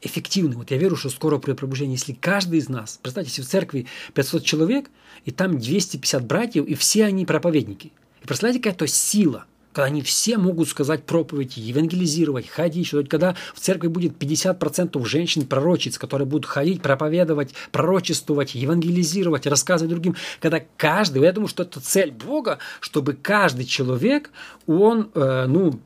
эффективным? 0.00 0.58
Вот 0.58 0.70
я 0.70 0.78
верю, 0.78 0.96
что 0.96 1.10
скоро 1.10 1.38
при 1.38 1.52
пробуждении, 1.52 1.96
если 1.96 2.12
каждый 2.12 2.60
из 2.60 2.68
нас, 2.68 2.98
представьте, 3.02 3.30
если 3.30 3.42
в 3.42 3.48
церкви 3.48 3.86
500 4.14 4.44
человек, 4.44 4.90
и 5.24 5.32
там 5.32 5.58
250 5.58 6.24
братьев, 6.26 6.66
и 6.66 6.74
все 6.74 7.04
они 7.04 7.26
проповедники. 7.26 7.92
И 8.22 8.26
представляете, 8.26 8.62
какая 8.62 8.78
то 8.78 8.86
сила– 8.86 9.44
когда 9.78 9.86
они 9.86 10.02
все 10.02 10.38
могут 10.38 10.68
сказать 10.68 11.04
проповедь, 11.04 11.56
евангелизировать, 11.56 12.48
ходить, 12.48 12.88
что 12.88 13.04
когда 13.04 13.36
в 13.54 13.60
церкви 13.60 13.86
будет 13.86 14.20
50% 14.20 15.04
женщин-пророчиц, 15.04 15.98
которые 15.98 16.26
будут 16.26 16.46
ходить, 16.46 16.82
проповедовать, 16.82 17.54
пророчествовать, 17.70 18.56
евангелизировать, 18.56 19.46
рассказывать 19.46 19.92
другим, 19.92 20.16
когда 20.40 20.60
каждый, 20.76 21.22
я 21.22 21.30
думаю, 21.30 21.46
что 21.46 21.62
это 21.62 21.78
цель 21.80 22.10
Бога, 22.10 22.58
чтобы 22.80 23.12
каждый 23.12 23.66
человек, 23.66 24.32
он, 24.66 25.12
э, 25.14 25.46
ну, 25.46 25.78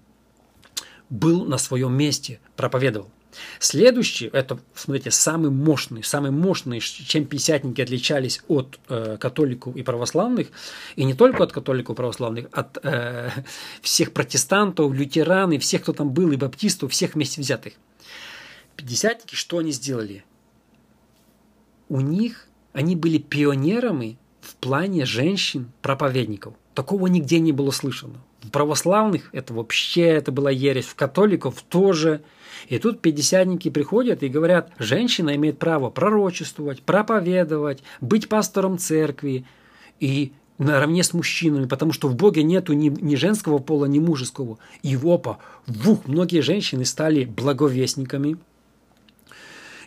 был 1.11 1.45
на 1.45 1.59
своем 1.59 1.93
месте, 1.93 2.41
проповедовал. 2.57 3.11
Следующий, 3.59 4.27
это, 4.27 4.59
смотрите, 4.75 5.11
самый 5.11 5.51
мощный, 5.51 6.03
самый 6.03 6.31
мощный, 6.31 6.81
чем 6.81 7.25
пятидесятники 7.25 7.81
отличались 7.81 8.43
от 8.49 8.79
э, 8.89 9.17
католиков 9.19 9.77
и 9.77 9.83
православных, 9.83 10.49
и 10.97 11.05
не 11.05 11.15
только 11.15 11.45
от 11.45 11.53
католиков 11.53 11.95
и 11.95 11.97
православных, 11.97 12.47
от 12.53 12.79
э, 12.83 13.31
всех 13.83 14.13
протестантов, 14.13 14.93
лютеран 14.93 15.53
и 15.53 15.59
всех, 15.59 15.83
кто 15.83 15.93
там 15.93 16.11
был, 16.11 16.33
и 16.33 16.37
баптистов, 16.37 16.93
всех 16.93 17.15
вместе 17.15 17.41
взятых. 17.41 17.75
Пятидесятники, 18.77 19.35
что 19.35 19.59
они 19.59 19.73
сделали? 19.73 20.25
У 21.89 22.01
них, 22.01 22.49
они 22.73 22.97
были 22.97 23.19
пионерами 23.19 24.19
в 24.41 24.57
плане 24.57 25.05
женщин-проповедников. 25.05 26.55
Такого 26.75 27.07
нигде 27.07 27.39
не 27.39 27.53
было 27.53 27.71
слышано. 27.71 28.23
Православных 28.51 29.29
это 29.33 29.55
вообще 29.55 30.03
это 30.03 30.33
была 30.33 30.51
ересь, 30.51 30.87
в 30.87 30.95
католиков 30.95 31.63
тоже– 31.63 32.23
и 32.69 32.79
тут 32.79 33.01
пятидесятники 33.01 33.71
приходят 33.71 34.23
и 34.23 34.29
говорят, 34.29 34.73
женщина 34.79 35.35
имеет 35.37 35.59
право 35.59 35.91
пророчествовать, 35.91 36.83
проповедовать, 36.83 37.83
быть 38.01 38.29
пастором 38.29 38.79
церкви. 38.79 39.45
И 40.01 40.33
наравне 40.59 41.03
с 41.03 41.13
мужчинами, 41.13 41.67
потому 41.67 41.93
что 41.93 42.09
в 42.09 42.15
Боге 42.15 42.43
нету 42.43 42.73
ни, 42.73 42.89
ни 42.89 43.15
женского 43.15 43.59
пола, 43.59 43.87
ни 43.87 43.99
мужеского. 43.99 44.59
И 44.83 44.97
опа, 44.97 45.39
вух, 45.67 46.07
многие 46.07 46.41
женщины 46.41 46.85
стали 46.85 47.25
благовестниками. 47.25 48.37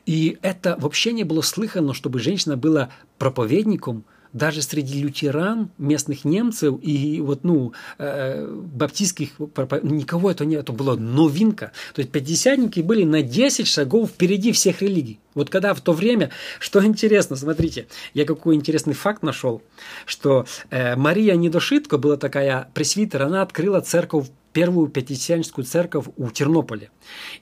И 0.05 0.37
это 0.41 0.75
вообще 0.79 1.13
не 1.13 1.23
было 1.23 1.41
слыхано, 1.41 1.93
чтобы 1.93 2.19
женщина 2.19 2.57
была 2.57 2.89
проповедником– 3.17 4.03
даже 4.35 4.61
среди 4.61 4.99
лютеран, 5.01 5.69
местных 5.77 6.25
немцев 6.25 6.75
и 6.81 7.21
вот, 7.21 7.45
ну, 7.45 7.71
э, 7.97 8.45
баптистских, 8.45 9.29
никого 9.39 10.29
это 10.29 10.43
не, 10.43 10.57
это 10.57 10.73
была 10.73 10.97
новинка. 10.97 11.71
То 11.93 12.01
есть 12.01 12.11
пятидесятники 12.11 12.81
были 12.81 13.05
на 13.05 13.21
10 13.21 13.65
шагов 13.65 14.09
впереди 14.09 14.51
всех 14.51 14.81
религий. 14.81 15.19
Вот 15.35 15.49
когда 15.49 15.73
в 15.73 15.79
то 15.79 15.93
время, 15.93 16.31
что 16.59 16.85
интересно, 16.85 17.37
смотрите, 17.37 17.87
я 18.13 18.25
какой 18.25 18.55
интересный 18.55 18.93
факт 18.93 19.23
нашел, 19.23 19.61
что 20.05 20.45
э, 20.69 20.97
Мария 20.97 21.35
Недошитко 21.35 21.97
была 21.97 22.17
такая 22.17 22.69
пресвитер, 22.73 23.23
она 23.23 23.41
открыла 23.41 23.79
церковь 23.79 24.27
первую 24.55 24.87
пятидесятническую 24.87 25.65
церковь 25.65 26.05
у 26.15 26.29
Тернополя. 26.31 26.89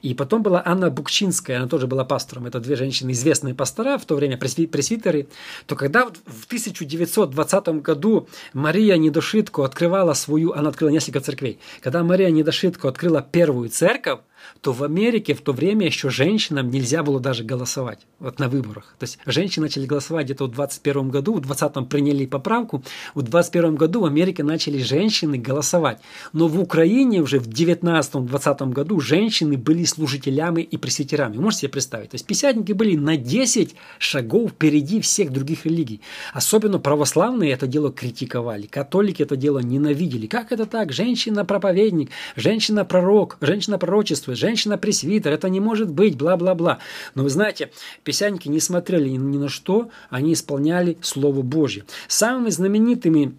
И 0.02 0.14
потом 0.14 0.42
была 0.42 0.60
Анна 0.66 0.90
Букчинская, 0.90 1.58
она 1.58 1.68
тоже 1.68 1.86
была 1.86 2.04
пастором. 2.04 2.46
Это 2.46 2.58
две 2.58 2.74
женщины, 2.74 3.12
известные 3.12 3.54
пастора, 3.54 3.98
в 3.98 4.04
то 4.04 4.16
время 4.16 4.36
пресвитеры. 4.36 5.28
То 5.66 5.76
когда 5.76 6.06
в 6.06 6.46
1920 6.46 7.68
году 7.82 8.26
Мария 8.52 8.96
Недошитко 8.96 9.64
открывала 9.64 10.14
свою, 10.14 10.54
она 10.54 10.70
открыла 10.70 10.90
несколько 10.90 11.20
церквей. 11.20 11.60
Когда 11.80 12.02
Мария 12.02 12.30
Недошитко 12.30 12.88
открыла 12.88 13.22
первую 13.22 13.68
церковь, 13.68 14.18
то 14.60 14.72
в 14.72 14.82
Америке 14.82 15.34
в 15.34 15.40
то 15.40 15.52
время 15.52 15.86
еще 15.86 16.10
женщинам 16.10 16.70
нельзя 16.70 17.02
было 17.02 17.20
даже 17.20 17.44
голосовать 17.44 18.00
вот 18.18 18.38
на 18.38 18.48
выборах. 18.48 18.94
То 18.98 19.04
есть 19.04 19.18
женщины 19.26 19.66
начали 19.66 19.86
голосовать 19.86 20.26
где-то 20.26 20.46
в 20.46 20.52
21 20.52 21.10
году, 21.10 21.34
в 21.34 21.40
20 21.40 21.88
приняли 21.88 22.26
поправку, 22.26 22.82
в 23.14 23.22
21 23.22 23.76
году 23.76 24.00
в 24.00 24.04
Америке 24.06 24.42
начали 24.42 24.78
женщины 24.82 25.38
голосовать. 25.38 25.98
Но 26.32 26.48
в 26.48 26.60
Украине 26.60 27.20
уже 27.20 27.38
в 27.38 27.48
19-20 27.48 28.72
году 28.72 29.00
женщины 29.00 29.56
были 29.56 29.84
служителями 29.84 30.62
и 30.62 30.76
пресвитерами. 30.76 31.36
Можете 31.36 31.62
себе 31.62 31.70
представить? 31.70 32.10
То 32.10 32.14
есть 32.16 32.26
писятники 32.26 32.72
были 32.72 32.96
на 32.96 33.16
10 33.16 33.74
шагов 33.98 34.52
впереди 34.52 35.00
всех 35.00 35.30
других 35.30 35.66
религий. 35.66 36.00
Особенно 36.32 36.78
православные 36.78 37.52
это 37.52 37.66
дело 37.66 37.92
критиковали, 37.92 38.66
католики 38.66 39.22
это 39.22 39.36
дело 39.36 39.58
ненавидели. 39.58 40.26
Как 40.26 40.52
это 40.52 40.66
так? 40.66 40.92
Женщина-проповедник, 40.92 42.10
женщина-пророк, 42.36 43.36
женщина-пророчество, 43.40 44.33
женщина-пресвитер, 44.34 45.32
это 45.32 45.48
не 45.48 45.60
может 45.60 45.90
быть, 45.90 46.16
бла-бла-бла. 46.16 46.78
Но 47.14 47.22
вы 47.22 47.30
знаете, 47.30 47.70
писянники 48.02 48.48
не 48.48 48.60
смотрели 48.60 49.08
ни 49.08 49.38
на 49.38 49.48
что, 49.48 49.90
они 50.10 50.32
исполняли 50.32 50.96
Слово 51.00 51.42
Божье. 51.42 51.84
Самыми 52.08 52.50
знаменитыми 52.50 53.34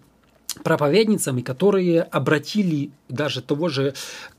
проповедницами, 0.62 1.42
которые 1.42 2.02
обратили 2.02 2.90
даже 3.08 3.42
того 3.42 3.68
же, 3.68 3.94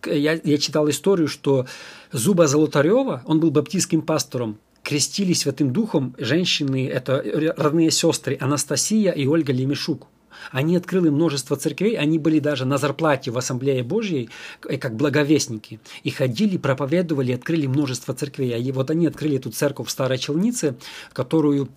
я, 0.06 0.40
я 0.44 0.58
читал 0.58 0.90
историю, 0.90 1.28
что 1.28 1.68
Зуба 2.12 2.48
Золотарева, 2.48 3.22
он 3.26 3.40
был 3.40 3.52
баптистским 3.52 4.02
пастором, 4.02 4.58
крестили 4.84 5.34
Святым 5.34 5.74
Духом 5.74 6.16
женщины, 6.18 6.88
это 6.88 7.24
родные 7.58 7.92
сестры 7.92 8.38
Анастасия 8.40 9.12
и 9.12 9.28
Ольга 9.28 9.54
Лемешук. 9.54 10.08
Они 10.52 10.76
открыли 10.76 11.10
множество 11.10 11.56
церквей, 11.56 11.98
они 11.98 12.20
были 12.20 12.40
даже 12.40 12.66
на 12.66 12.78
зарплате 12.78 13.32
в 13.32 13.38
Ассамблее 13.38 13.84
Божьей, 13.84 14.30
э, 14.68 14.78
как 14.78 14.96
благовестники. 14.96 15.80
И 16.04 16.10
ходили, 16.10 16.58
проповедовали, 16.58 17.34
открыли 17.34 17.68
множество 17.68 18.14
церквей. 18.14 18.62
И 18.62 18.72
вот 18.72 18.90
они 18.90 19.08
открыли 19.08 19.38
эту 19.38 19.52
церковь 19.52 19.88
в 19.88 19.92
Старой 19.92 20.18
Челнице, 20.18 20.76
которую 21.14 21.70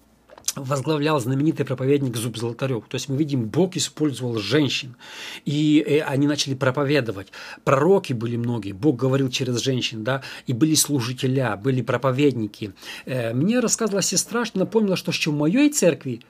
возглавлял 0.56 1.20
знаменитый 1.20 1.64
проповедник 1.64 2.16
Зуб 2.16 2.36
Золотарев. 2.36 2.84
То 2.88 2.96
есть 2.96 3.08
мы 3.08 3.16
видим, 3.16 3.46
Бог 3.46 3.76
использовал 3.76 4.38
женщин, 4.38 4.96
и 5.44 5.84
э, 5.86 6.00
они 6.00 6.26
начали 6.26 6.54
проповедовать. 6.54 7.28
Пророки 7.64 8.12
были 8.12 8.36
многие, 8.36 8.72
Бог 8.72 8.96
говорил 8.96 9.30
через 9.30 9.60
женщин, 9.60 10.02
да, 10.04 10.22
и 10.46 10.52
были 10.52 10.74
служителя, 10.74 11.56
были 11.56 11.82
проповедники. 11.82 12.72
Э, 13.06 13.32
мне 13.32 13.60
рассказывала 13.60 14.02
сестра, 14.02 14.44
что 14.44 14.58
напомнила, 14.58 14.96
что 14.96 15.12
еще 15.12 15.30
в 15.30 15.36
моей 15.36 15.70
церкви 15.70 16.22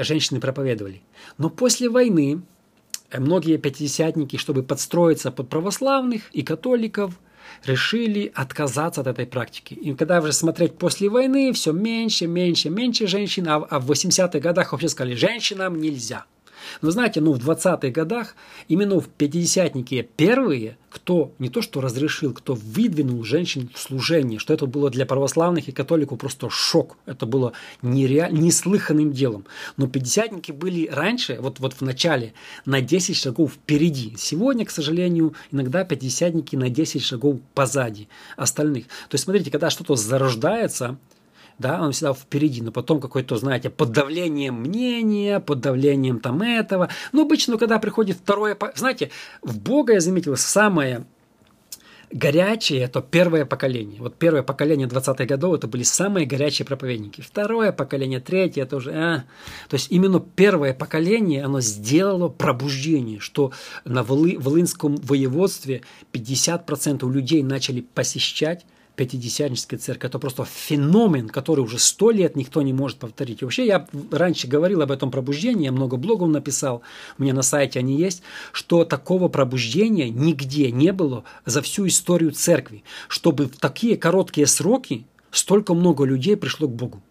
женщины 0.00 0.40
проповедовали. 0.40 1.02
Но 1.38 1.50
после 1.50 1.88
войны 1.88 2.42
э, 3.10 3.20
многие 3.20 3.56
пятидесятники, 3.56 4.36
чтобы 4.36 4.62
подстроиться 4.62 5.30
под 5.30 5.48
православных 5.48 6.30
и 6.32 6.42
католиков, 6.42 7.18
решили 7.64 8.32
отказаться 8.34 9.00
от 9.00 9.06
этой 9.06 9.26
практики. 9.26 9.74
И 9.74 9.94
когда 9.94 10.20
уже 10.20 10.32
смотреть 10.32 10.78
после 10.78 11.08
войны, 11.08 11.52
все 11.52 11.72
меньше, 11.72 12.26
меньше, 12.26 12.70
меньше 12.70 13.06
женщин, 13.06 13.48
а, 13.48 13.56
а 13.56 13.78
в 13.78 13.90
80-х 13.90 14.38
годах 14.38 14.72
вообще 14.72 14.88
сказали, 14.88 15.14
женщинам 15.14 15.80
нельзя. 15.80 16.24
Но 16.80 16.90
знаете, 16.90 17.20
ну 17.20 17.32
в 17.32 17.38
20-х 17.38 17.88
годах, 17.90 18.34
именно 18.68 19.00
в 19.00 19.08
50-ники 19.18 20.08
первые, 20.16 20.76
кто 20.90 21.32
не 21.38 21.48
то 21.48 21.62
что 21.62 21.80
разрешил, 21.80 22.34
кто 22.34 22.54
выдвинул 22.54 23.24
женщин 23.24 23.70
в 23.74 23.78
служение, 23.78 24.38
что 24.38 24.52
это 24.52 24.66
было 24.66 24.90
для 24.90 25.06
православных 25.06 25.68
и 25.68 25.72
католиков 25.72 26.18
просто 26.18 26.50
шок. 26.50 26.96
Это 27.06 27.26
было 27.26 27.52
нереаль... 27.80 28.32
неслыханным 28.32 29.12
делом. 29.12 29.46
Но 29.76 29.86
пятидесятники 29.86 30.52
были 30.52 30.88
раньше, 30.88 31.38
вот, 31.40 31.60
вот 31.60 31.74
в 31.74 31.80
начале, 31.80 32.34
на 32.66 32.80
10 32.80 33.16
шагов 33.16 33.52
впереди. 33.54 34.14
Сегодня, 34.18 34.64
к 34.66 34.70
сожалению, 34.70 35.34
иногда 35.50 35.84
пятидесятники 35.84 36.56
на 36.56 36.68
10 36.68 37.02
шагов 37.02 37.38
позади 37.54 38.08
остальных. 38.36 38.86
То 39.08 39.14
есть, 39.14 39.24
смотрите, 39.24 39.50
когда 39.50 39.70
что-то 39.70 39.96
зарождается, 39.96 40.98
да, 41.58 41.80
он 41.80 41.92
всегда 41.92 42.14
впереди, 42.14 42.62
но 42.62 42.72
потом 42.72 43.00
какое-то, 43.00 43.36
знаете, 43.36 43.70
под 43.70 43.92
давлением 43.92 44.60
мнения, 44.60 45.40
под 45.40 45.60
давлением 45.60 46.20
там 46.20 46.42
этого. 46.42 46.88
Ну, 47.12 47.22
обычно, 47.22 47.58
когда 47.58 47.78
приходит 47.78 48.16
второе, 48.16 48.56
знаете, 48.74 49.10
в 49.42 49.58
Бога 49.58 49.94
я 49.94 50.00
заметил 50.00 50.36
самое 50.36 51.04
горячее– 52.12 52.80
это 52.82 53.00
первое 53.00 53.44
поколение. 53.44 54.00
Вот 54.00 54.16
первое 54.16 54.42
поколение 54.42 54.86
20-х 54.86 55.24
годов– 55.24 55.54
это 55.56 55.66
были 55.66 55.82
самые 55.82 56.26
горячие 56.26 56.66
проповедники. 56.66 57.20
Второе 57.20 57.72
поколение, 57.72 58.20
третье– 58.20 58.62
это 58.64 58.76
уже… 58.76 58.92
А. 58.92 59.24
То 59.68 59.74
есть 59.74 59.90
именно 59.90 60.20
первое 60.20 60.74
поколение, 60.74 61.44
оно 61.44 61.60
сделало 61.60 62.28
пробуждение, 62.28 63.18
что 63.18 63.52
на 63.84 64.02
Волы, 64.02 64.36
Волынском 64.38 64.96
воеводстве 64.96 65.82
50% 66.12 67.10
людей 67.10 67.42
начали 67.42 67.80
посещать 67.80 68.64
Пятидесятническая 69.02 69.80
церковь. 69.80 70.10
Это 70.10 70.20
просто 70.20 70.44
феномен, 70.44 71.28
который 71.28 71.58
уже 71.58 71.80
сто 71.80 72.12
лет 72.12 72.36
никто 72.36 72.62
не 72.62 72.72
может 72.72 72.98
повторить. 72.98 73.42
И 73.42 73.44
вообще, 73.44 73.66
я 73.66 73.88
раньше 74.12 74.46
говорил 74.46 74.80
об 74.80 74.92
этом 74.92 75.10
пробуждении, 75.10 75.64
я 75.64 75.72
много 75.72 75.96
блогов 75.96 76.28
написал, 76.28 76.82
у 77.18 77.22
меня 77.24 77.34
на 77.34 77.42
сайте 77.42 77.80
они 77.80 77.96
есть, 77.96 78.22
что 78.52 78.84
такого 78.84 79.26
пробуждения 79.26 80.08
нигде 80.08 80.70
не 80.70 80.92
было 80.92 81.24
за 81.44 81.62
всю 81.62 81.88
историю 81.88 82.30
церкви, 82.30 82.84
чтобы 83.08 83.46
в 83.46 83.56
такие 83.56 83.96
короткие 83.96 84.46
сроки 84.46 85.04
столько 85.32 85.74
много 85.74 86.04
людей 86.04 86.36
пришло 86.36 86.68
к 86.68 86.72
Богу. 86.72 87.02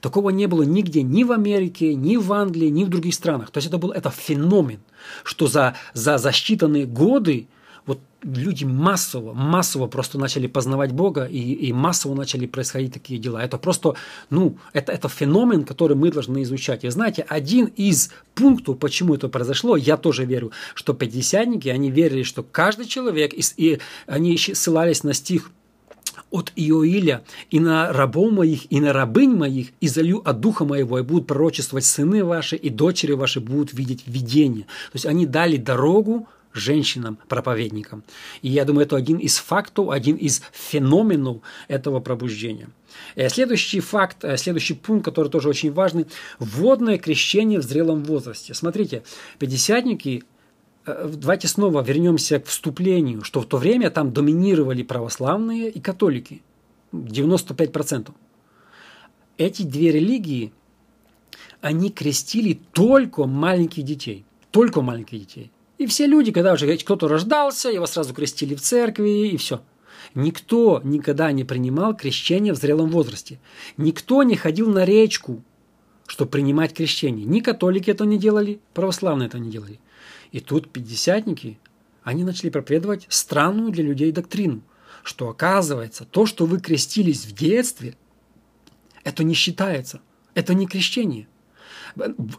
Такого 0.00 0.30
не 0.30 0.46
было 0.46 0.62
нигде, 0.62 1.02
ни 1.02 1.24
в 1.24 1.32
Америке, 1.32 1.94
ни 1.94 2.16
в 2.16 2.32
Англии, 2.32 2.68
ни 2.68 2.84
в 2.84 2.88
других 2.88 3.12
странах. 3.12 3.50
То 3.50 3.58
есть 3.58 3.68
это 3.68 3.76
был 3.76 3.90
это 3.90 4.08
феномен, 4.08 4.80
что 5.24 5.46
за, 5.46 5.76
за, 5.92 6.16
за 6.16 6.30
считанные 6.30 6.86
годы 6.86 7.48
вот 7.86 8.00
люди 8.22 8.64
массово, 8.64 9.34
массово 9.34 9.86
просто 9.86 10.18
начали 10.18 10.46
познавать 10.46 10.92
Бога, 10.92 11.24
и, 11.24 11.38
и 11.38 11.72
массово 11.72 12.14
начали 12.14 12.46
происходить 12.46 12.94
такие 12.94 13.18
дела. 13.20 13.44
Это 13.44 13.58
просто, 13.58 13.94
ну, 14.30 14.56
это, 14.72 14.92
это 14.92 15.08
феномен, 15.08 15.64
который 15.64 15.96
мы 15.96 16.10
должны 16.10 16.42
изучать. 16.42 16.84
И 16.84 16.88
знаете, 16.88 17.26
один 17.28 17.66
из 17.66 18.10
пунктов, 18.34 18.78
почему 18.78 19.14
это 19.14 19.28
произошло, 19.28 19.76
я 19.76 19.96
тоже 19.96 20.24
верю, 20.24 20.52
что 20.74 20.94
пятидесятники, 20.94 21.68
они 21.68 21.90
верили, 21.90 22.22
что 22.22 22.42
каждый 22.42 22.86
человек, 22.86 23.34
и, 23.34 23.42
и 23.56 23.80
они 24.06 24.38
ссылались 24.38 25.04
на 25.04 25.12
стих 25.12 25.50
от 26.30 26.52
Иоиля, 26.56 27.22
и 27.50 27.60
на 27.60 27.92
рабов 27.92 28.32
моих, 28.32 28.72
и 28.72 28.80
на 28.80 28.92
рабынь 28.92 29.36
моих, 29.36 29.68
и 29.80 29.88
залью 29.88 30.22
от 30.28 30.40
духа 30.40 30.64
моего, 30.64 30.98
и 30.98 31.02
будут 31.02 31.26
пророчествовать 31.26 31.84
сыны 31.84 32.24
ваши, 32.24 32.56
и 32.56 32.70
дочери 32.70 33.12
ваши 33.12 33.40
будут 33.40 33.72
видеть 33.74 34.04
видение. 34.06 34.64
То 34.64 34.94
есть 34.94 35.06
они 35.06 35.26
дали 35.26 35.56
дорогу 35.56 36.26
женщинам-проповедникам. 36.54 38.04
И 38.42 38.48
я 38.48 38.64
думаю, 38.64 38.86
это 38.86 38.96
один 38.96 39.18
из 39.18 39.36
фактов, 39.36 39.90
один 39.90 40.16
из 40.16 40.42
феноменов 40.52 41.38
этого 41.68 42.00
пробуждения. 42.00 42.68
Э, 43.16 43.28
следующий 43.28 43.80
факт, 43.80 44.24
э, 44.24 44.36
следующий 44.36 44.74
пункт, 44.74 45.04
который 45.04 45.28
тоже 45.28 45.48
очень 45.48 45.72
важный– 45.72 46.06
водное 46.38 46.98
крещение 46.98 47.58
в 47.58 47.64
зрелом 47.64 48.04
возрасте. 48.04 48.54
Смотрите, 48.54 49.02
пятидесятники 49.38 50.24
э, 50.86 51.10
Давайте 51.14 51.48
снова 51.48 51.82
вернемся 51.82 52.38
к 52.38 52.46
вступлению, 52.46 53.24
что 53.24 53.40
в 53.40 53.46
то 53.46 53.56
время 53.56 53.90
там 53.90 54.12
доминировали 54.12 54.82
православные 54.82 55.70
и 55.70 55.80
католики. 55.80 56.42
95%. 56.92 58.12
Эти 59.36 59.62
две 59.62 59.90
религии, 59.90 60.52
они 61.60 61.90
крестили 61.90 62.60
только 62.72 63.24
маленьких 63.24 63.82
детей. 63.82 64.24
Только 64.52 64.80
маленьких 64.82 65.18
детей. 65.18 65.50
И 65.78 65.86
все 65.86 66.06
люди, 66.06 66.32
когда 66.32 66.52
уже 66.52 66.76
кто-то 66.76 67.08
рождался, 67.08 67.68
его 67.68 67.86
сразу 67.86 68.14
крестили 68.14 68.54
в 68.54 68.60
церкви, 68.60 69.28
и 69.28 69.36
все. 69.36 69.62
Никто 70.14 70.80
никогда 70.84 71.32
не 71.32 71.44
принимал 71.44 71.96
крещение 71.96 72.52
в 72.52 72.56
зрелом 72.56 72.90
возрасте. 72.90 73.40
Никто 73.76 74.22
не 74.22 74.36
ходил 74.36 74.70
на 74.70 74.84
речку 74.84 75.42
что 76.06 76.26
принимать 76.26 76.74
крещение. 76.74 77.24
Ни 77.24 77.40
католики 77.40 77.90
это 77.90 78.04
не 78.04 78.18
делали, 78.18 78.60
православные 78.74 79.28
это 79.28 79.38
не 79.38 79.50
делали. 79.50 79.80
И 80.32 80.40
тут 80.40 80.70
пятидесятники, 80.70 81.58
они 82.02 82.24
начали 82.24 82.50
проповедовать 82.50 83.06
странную 83.08 83.70
для 83.70 83.84
людей 83.84 84.12
доктрину, 84.12 84.62
что 85.02 85.28
оказывается, 85.28 86.04
то, 86.04 86.26
что 86.26 86.46
вы 86.46 86.60
крестились 86.60 87.24
в 87.24 87.32
детстве, 87.32 87.96
это 89.02 89.24
не 89.24 89.34
считается, 89.34 90.00
это 90.34 90.54
не 90.54 90.66
крещение. 90.66 91.28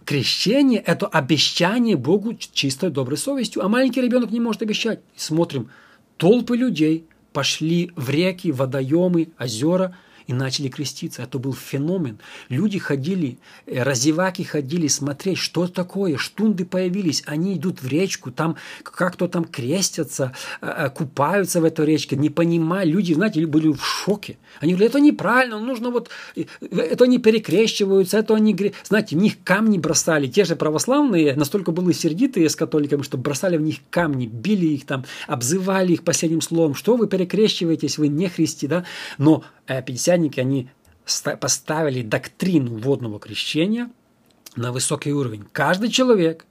Крещение– 0.06 0.80
это 0.86 1.08
обещание 1.08 1.96
Богу 1.96 2.34
чистой 2.34 2.90
доброй 2.90 3.18
совестью, 3.18 3.64
а 3.64 3.70
маленький 3.70 4.02
ребенок 4.02 4.32
не 4.32 4.40
может 4.40 4.62
обещать. 4.62 5.00
смотрим, 5.16 5.70
толпы 6.18 6.58
людей 6.58 7.06
пошли 7.34 7.92
в 7.96 8.10
реки, 8.10 8.52
водоемы, 8.52 9.30
озера– 9.38 9.96
и 10.28 10.34
начали 10.34 10.70
креститься. 10.70 11.24
Это 11.24 11.40
был 11.40 11.54
феномен. 11.54 12.20
Люди 12.50 12.80
ходили, 12.80 13.38
э, 13.66 13.84
разеваки 13.84 14.44
ходили 14.44 14.88
смотреть, 14.88 15.38
что 15.38 15.68
такое. 15.68 16.18
Штунды 16.18 16.66
появились, 16.66 17.24
они 17.26 17.56
идут 17.56 17.82
в 17.82 17.88
речку, 17.88 18.32
там 18.32 18.56
как-то 18.84 19.28
там 19.28 19.46
крестятся, 19.46 20.34
э, 20.62 20.68
э, 20.68 20.90
купаются 20.90 21.62
в 21.62 21.66
этой 21.66 21.86
речке, 21.86 22.16
не 22.16 22.30
понимая. 22.30 22.86
Люди, 22.86 23.14
знаете, 23.14 23.46
были 23.46 23.68
в 23.70 23.84
шоке. 23.84 24.38
Они 24.60 24.74
говорили, 24.74 24.90
это 24.90 25.00
неправильно, 25.00 25.60
нужно 25.60 25.90
вот... 25.90 26.10
Это 26.36 27.04
они 27.04 27.20
перекрещиваются, 27.20 28.18
это 28.18 28.36
они... 28.36 28.56
Знаете, 28.84 29.16
в 29.16 29.20
них 29.20 29.44
камни 29.44 29.78
бросали. 29.78 30.28
Те 30.28 30.46
же 30.46 30.56
православные 30.56 31.36
настолько 31.36 31.72
были 31.72 31.94
сердитые 31.94 32.50
с 32.50 32.56
католиками, 32.56 33.02
что 33.02 33.18
бросали 33.18 33.58
в 33.58 33.62
них 33.62 33.78
камни, 33.90 34.26
били 34.26 34.68
их 34.68 34.86
там, 34.86 35.06
обзывали 35.28 35.94
их 35.94 36.04
последним 36.04 36.42
словом. 36.42 36.74
Что 36.74 36.96
вы 36.96 37.08
перекрещиваетесь, 37.08 37.98
вы 37.98 38.08
не 38.08 38.30
христи, 38.30 38.68
да? 38.68 38.86
Но 39.18 39.44
50 39.68 40.15
христианники, 40.16 40.40
они 40.40 40.70
поставили 41.40 42.02
доктрину 42.02 42.78
водного 42.78 43.20
крещения 43.20 43.90
на 44.56 44.72
высокий 44.72 45.14
уровень. 45.14 45.46
Каждый 45.52 45.90
человек 45.90 46.46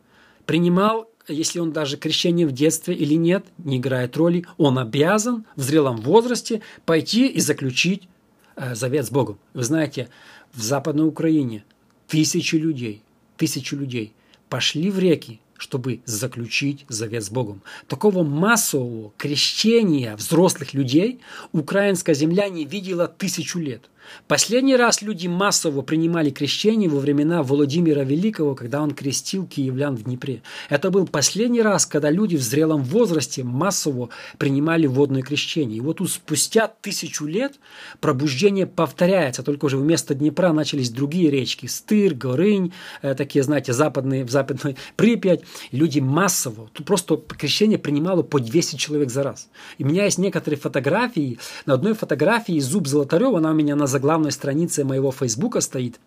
принимал, 0.47 1.11
если 1.27 1.59
он 1.59 1.73
даже 1.73 1.97
крещение 1.97 2.47
в 2.47 2.53
детстве 2.53 2.95
или 2.95 3.15
нет, 3.15 3.47
не 3.59 3.79
играет 3.79 4.17
роли, 4.17 4.45
он 4.59 4.79
обязан 4.79 5.45
в 5.57 5.63
зрелом 5.63 5.97
возрасте 5.97 6.61
пойти 6.85 7.27
и 7.27 7.41
заключить 7.41 8.09
э, 8.57 8.75
завет 8.75 9.07
с 9.07 9.11
Богом. 9.11 9.39
Вы 9.55 9.65
знаете, 9.65 10.09
в 10.53 10.63
Западной 10.63 11.09
Украине 11.09 11.65
тысячи 12.07 12.57
людей, 12.57 13.03
тысячи 13.37 13.75
людей 13.75 14.13
пошли 14.49 14.91
в 14.91 14.99
реки, 14.99 15.41
чтобы 15.59 16.01
заключить 16.05 16.85
завет 16.89 17.25
с 17.25 17.31
Богом. 17.31 17.63
Такого 17.87 18.23
массового 18.23 19.13
крещения 19.17 20.17
взрослых 20.17 20.75
людей 20.75 21.21
украинская 21.53 22.15
земля 22.15 22.49
не 22.49 22.65
видела 22.65 23.09
тысячу 23.09 23.59
лет. 23.59 23.89
Последний 24.29 24.77
раз 24.77 25.03
люди 25.03 25.27
массово 25.27 25.83
принимали 25.83 26.31
крещение 26.31 26.89
во 26.89 26.99
времена 26.99 27.43
Владимира 27.43 28.05
Великого, 28.05 28.55
когда 28.55 28.83
он 28.83 28.93
крестил 28.93 29.47
киевлян 29.47 29.97
в 29.97 30.05
Днепре. 30.05 30.43
Это 30.69 30.91
был 30.91 31.07
последний 31.07 31.63
раз, 31.63 31.87
когда 31.87 32.11
люди 32.11 32.37
в 32.37 32.43
зрелом 32.43 32.83
возрасте 32.83 33.45
массово 33.45 34.11
принимали 34.39 34.87
водное 34.87 35.23
крещение. 35.23 35.79
И 35.79 35.81
вот 35.81 35.99
тут 35.99 36.11
спустя 36.11 36.69
тысячу 36.69 37.27
лет 37.27 37.55
пробуждение 38.01 38.67
повторяется, 38.67 39.43
только 39.43 39.67
уже 39.67 39.77
вместо 39.77 40.15
Днепра 40.15 40.53
начались 40.53 40.91
другие 40.91 41.31
речки. 41.31 41.67
Стыр, 41.67 42.15
Горынь, 42.15 42.73
э, 43.03 43.15
такие, 43.15 43.43
знаете, 43.43 43.73
западные, 43.73 44.25
в 44.25 44.31
западной 44.31 44.77
Припять. 44.97 45.43
Люди 45.73 46.01
массово, 46.01 46.71
тут 46.73 46.87
просто 46.87 47.17
крещение 47.17 47.79
принимало 47.79 48.23
по 48.23 48.41
200 48.41 48.77
человек 48.77 49.11
за 49.11 49.23
раз. 49.23 49.49
И 49.79 49.85
у 49.85 49.87
меня 49.87 50.05
есть 50.05 50.19
некоторые 50.19 50.59
фотографии. 50.59 51.39
На 51.67 51.75
одной 51.75 51.95
фотографии 51.95 52.59
Зуб 52.61 52.87
Золотарева, 52.87 53.39
она 53.39 53.51
у 53.51 53.55
меня 53.55 53.77
на 53.77 53.87
заглавной 53.95 54.33
странице 54.33 54.85
моего 54.85 55.13
фейсбука 55.13 55.61
стоит. 55.61 56.01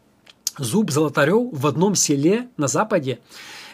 Зуб 0.57 0.91
Золотарев 0.91 1.53
в 1.53 1.65
одном 1.67 1.95
селе 1.95 2.49
на 2.57 2.67
западе 2.67 3.19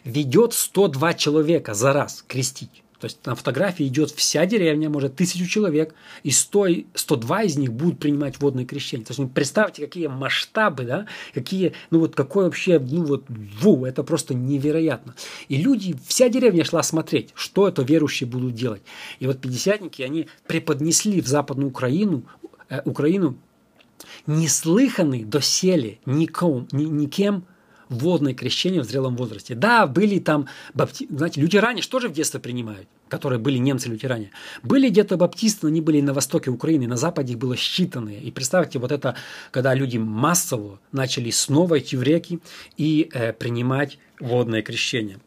ведет 0.04 0.54
102 0.54 1.14
человека 1.16 1.74
за 1.74 1.94
раз 1.94 2.24
крестить. 2.28 2.84
То 3.00 3.06
есть 3.06 3.26
на 3.26 3.36
фотографии 3.36 3.88
идет 3.88 4.12
вся 4.12 4.46
деревня, 4.46 4.90
может, 4.90 5.16
тысячу 5.16 5.46
человек, 5.48 5.96
и 6.22 6.30
100, 6.30 6.68
102 6.94 7.44
из 7.44 7.58
них 7.58 7.74
будут 7.74 8.00
принимать 8.00 8.40
водное 8.40 8.66
крещение. 8.66 9.06
То 9.06 9.12
есть, 9.12 9.20
ну, 9.20 9.28
представьте, 9.28 9.82
какие 9.82 10.08
масштабы, 10.08 10.84
да, 10.84 11.08
какие, 11.34 11.74
ну 11.90 12.00
вот 12.00 12.16
какой 12.16 12.46
вообще, 12.46 12.80
ну 12.80 13.04
вот, 13.04 13.26
ву, 13.28 13.86
это 13.86 14.04
просто 14.04 14.36
невероятно. 14.36 15.16
И 15.50 15.58
люди, 15.58 15.96
вся 16.08 16.30
деревня 16.30 16.64
шла 16.64 16.84
смотреть, 16.84 17.32
что 17.36 17.68
это 17.68 17.82
верующие 17.82 18.30
будут 18.30 18.54
делать. 18.54 18.84
И 19.20 19.26
вот 19.26 19.42
пятидесятники, 19.42 20.04
они 20.04 20.28
преподнесли 20.46 21.20
в 21.20 21.28
Западную 21.28 21.70
Украину, 21.70 22.24
э, 22.70 22.82
Украину 22.86 23.38
неслыханный 24.28 25.24
доселе 25.24 26.00
ником, 26.06 26.68
ни, 26.72 26.86
никем 26.86 27.46
водное 27.90 28.34
крещение 28.34 28.82
в 28.82 28.86
зрелом 28.86 29.16
возрасте. 29.16 29.56
Да, 29.56 29.88
были 29.88 30.20
там, 30.20 30.48
бапти... 30.74 31.08
знаете, 31.10 31.42
лютеране 31.42 31.82
что 31.82 32.00
же 32.00 32.10
в 32.10 32.14
детстве 32.14 32.40
принимают, 32.40 32.88
которые 33.08 33.40
были 33.40 33.58
немцы-лютеране. 33.58 34.32
Были 34.64 34.90
где-то 34.90 35.18
баптисты, 35.18 35.60
но 35.64 35.68
они 35.70 35.82
были 35.82 36.02
на 36.02 36.14
востоке 36.14 36.50
Украины, 36.50 36.88
на 36.88 36.98
западе 36.98 37.34
их 37.34 37.40
было 37.40 37.54
считанные. 37.54 38.22
И 38.22 38.32
представьте, 38.32 38.80
вот 38.80 38.92
это, 38.92 39.16
когда 39.52 39.74
люди 39.74 39.98
массово 39.98 40.80
начали 40.92 41.30
снова 41.30 41.80
идти 41.80 41.96
в 41.98 42.04
реки 42.04 42.40
и 42.78 43.10
э, 43.14 43.34
принимать 43.34 44.00
водное 44.20 44.62
крещение. 44.62 45.20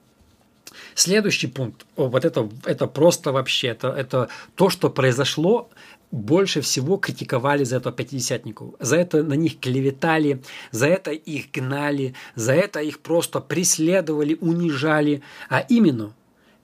Следующий 0.94 1.46
пункт, 1.46 1.86
вот 1.96 2.24
это, 2.24 2.48
это 2.64 2.86
просто 2.86 3.32
вообще, 3.32 3.68
это, 3.68 3.88
это 3.88 4.28
то, 4.54 4.70
что 4.70 4.90
произошло 4.90 5.70
больше 6.10 6.60
всего 6.60 6.96
критиковали 6.96 7.64
за 7.64 7.76
это 7.76 7.92
пятидесятников. 7.92 8.74
За 8.80 8.96
это 8.96 9.22
на 9.22 9.34
них 9.34 9.58
клеветали, 9.58 10.42
за 10.70 10.86
это 10.86 11.10
их 11.10 11.50
гнали, 11.52 12.14
за 12.34 12.54
это 12.54 12.80
их 12.80 13.00
просто 13.00 13.40
преследовали, 13.40 14.38
унижали. 14.40 15.22
А 15.48 15.60
именно, 15.60 16.14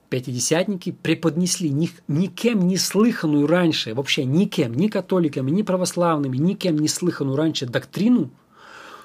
пятидесятники 0.09 0.91
преподнесли 0.91 1.69
ни, 1.69 1.89
никем 2.07 2.67
не 2.67 2.77
слыханную 2.77 3.47
раньше, 3.47 3.93
вообще 3.93 4.25
никем, 4.25 4.73
ни 4.73 4.87
католиками, 4.87 5.51
ни 5.51 5.61
православными, 5.61 6.37
никем 6.37 6.77
не 6.77 6.87
слыханную 6.87 7.35
раньше 7.35 7.65
доктрину, 7.65 8.31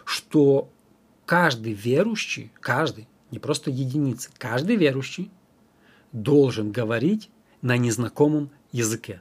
что 0.05 0.71
каждый 1.27 1.73
верующий, 1.73 2.53
каждый, 2.61 3.09
не 3.31 3.39
просто 3.39 3.71
единицы, 3.71 4.31
каждый 4.39 4.77
верующий 4.77 5.31
должен 6.13 6.73
говорить 6.73 7.31
на 7.63 7.77
незнакомом 7.77 8.51
языке. 8.73 9.21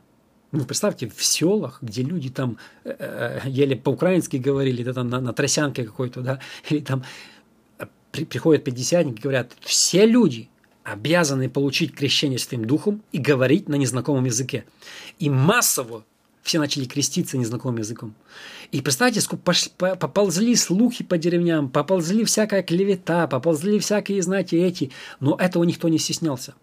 Ну, 0.52 0.64
представьте, 0.64 1.10
в 1.10 1.24
селах, 1.24 1.80
где 1.82 2.04
люди 2.04 2.30
там 2.30 2.58
э, 2.86 2.96
э 3.46 3.50
еле 3.50 3.76
по-украински 3.76 4.38
говорили, 4.38 4.84
да, 4.84 4.94
там 4.94 5.10
на, 5.10 5.20
на 5.20 5.34
тросянке 5.34 5.84
какой-то, 5.84 6.22
да, 6.22 6.40
или 6.70 6.80
там 6.80 7.04
э, 7.80 7.86
при, 8.12 8.24
приходят 8.24 8.64
пятидесятники, 8.64 9.22
говорят, 9.22 9.54
все 9.60 10.06
люди 10.06 10.50
обязаны 10.84 11.50
получить 11.50 11.94
крещение 11.94 12.40
Святым 12.40 12.64
Духом 12.64 13.04
и 13.12 13.18
говорить 13.18 13.68
на 13.68 13.76
незнакомом 13.76 14.24
языке. 14.24 14.64
И 15.20 15.30
массово 15.30 16.06
все 16.48 16.60
начали 16.60 16.86
креститься 16.86 17.38
незнакомым 17.38 17.80
языком. 17.80 18.16
И 18.72 18.82
представьте, 18.82 19.22
сколько 19.22 19.54
поползли 19.78 20.56
слухи 20.56 21.04
по 21.04 21.18
деревням, 21.18 21.70
поползли 21.70 22.24
всякая 22.24 22.64
клевета, 22.64 23.28
поползли 23.28 23.80
всякие, 23.80 24.22
знаете, 24.22 24.58
эти, 24.58 24.92
но 25.20 25.36
этого 25.36 25.64
никто 25.64 25.90
не 25.90 26.00
стеснялся. 26.00 26.56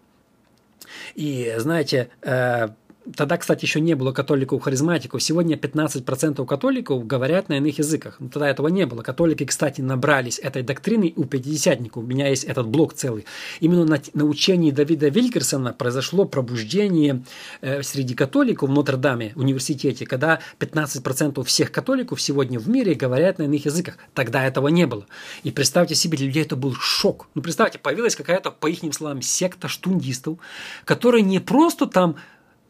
И, 1.13 1.53
знаете, 1.57 2.09
э, 2.21 2.69
Тогда, 3.15 3.37
кстати, 3.37 3.65
еще 3.65 3.81
не 3.81 3.93
было 3.93 4.11
католиков-харизматиков. 4.11 5.21
Сегодня 5.21 5.55
15% 5.55 6.43
католиков 6.45 7.05
говорят 7.05 7.49
на 7.49 7.57
иных 7.57 7.77
языках. 7.77 8.15
Но 8.19 8.29
тогда 8.29 8.49
этого 8.49 8.67
не 8.67 8.85
было. 8.85 9.03
Католики, 9.03 9.45
кстати, 9.45 9.81
набрались 9.81 10.39
этой 10.39 10.63
доктрины 10.63 11.13
у 11.15 11.25
пятидесятников. 11.25 12.03
У 12.03 12.07
меня 12.07 12.29
есть 12.29 12.45
этот 12.45 12.67
блок 12.67 12.93
целый. 12.93 13.25
Именно 13.59 13.85
на, 13.85 14.01
на 14.13 14.25
учении 14.25 14.71
Давида 14.71 15.09
Вилькерсона 15.09 15.73
произошло 15.73 16.25
пробуждение 16.25 17.23
э, 17.61 17.83
среди 17.83 18.15
католиков 18.15 18.69
в 18.69 18.71
Нотр-Даме 18.71 19.33
университете, 19.35 20.05
когда 20.07 20.39
15% 20.59 21.43
всех 21.43 21.71
католиков 21.71 22.19
сегодня 22.19 22.59
в 22.59 22.67
мире 22.67 22.95
говорят 22.95 23.37
на 23.37 23.43
иных 23.43 23.65
языках. 23.65 23.97
Тогда 24.15 24.43
этого 24.45 24.69
не 24.69 24.87
было. 24.87 25.05
И 25.43 25.51
представьте 25.51 25.93
себе, 25.93 26.17
для 26.17 26.27
людей 26.27 26.43
это 26.43 26.55
был 26.55 26.73
шок. 26.73 27.27
Ну, 27.35 27.43
представьте, 27.43 27.77
появилась 27.77 28.15
какая-то, 28.15 28.49
по 28.49 28.67
их 28.67 28.79
словам, 28.93 29.21
секта 29.21 29.67
штундистов, 29.67 30.39
которые 30.85 31.21
не 31.21 31.39
просто 31.39 31.85
там 31.85 32.15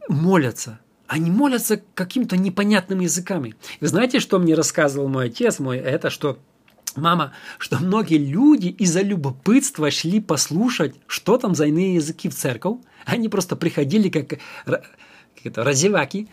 молятся. 0.09 0.79
Они 1.07 1.29
молятся 1.29 1.81
каким-то 1.93 2.35
непонятным 2.35 2.99
языками. 2.99 3.55
Вы 3.79 3.87
знаете, 3.87 4.19
что 4.19 4.39
мне 4.39 4.55
рассказывал 4.55 5.07
мой 5.07 5.27
отец 5.27 5.59
мой? 5.59 5.77
Это 5.77 6.09
что 6.09 6.39
Мама, 6.95 7.33
что 7.57 7.77
многие 7.79 8.17
люди 8.17 8.67
из-за 8.67 9.01
любопытства 9.01 9.91
шли 9.91 10.21
послушать, 10.21 10.95
что 11.07 11.37
там 11.37 11.53
за 11.53 11.65
иные 11.65 11.95
языки 11.95 12.29
в 12.29 12.35
церковь. 12.35 12.77
Они 13.05 13.27
просто 13.27 13.57
приходили 13.57 14.07
как, 14.07 14.39
как 14.65 14.85
это, 15.43 15.63
разеваки, 15.63 16.29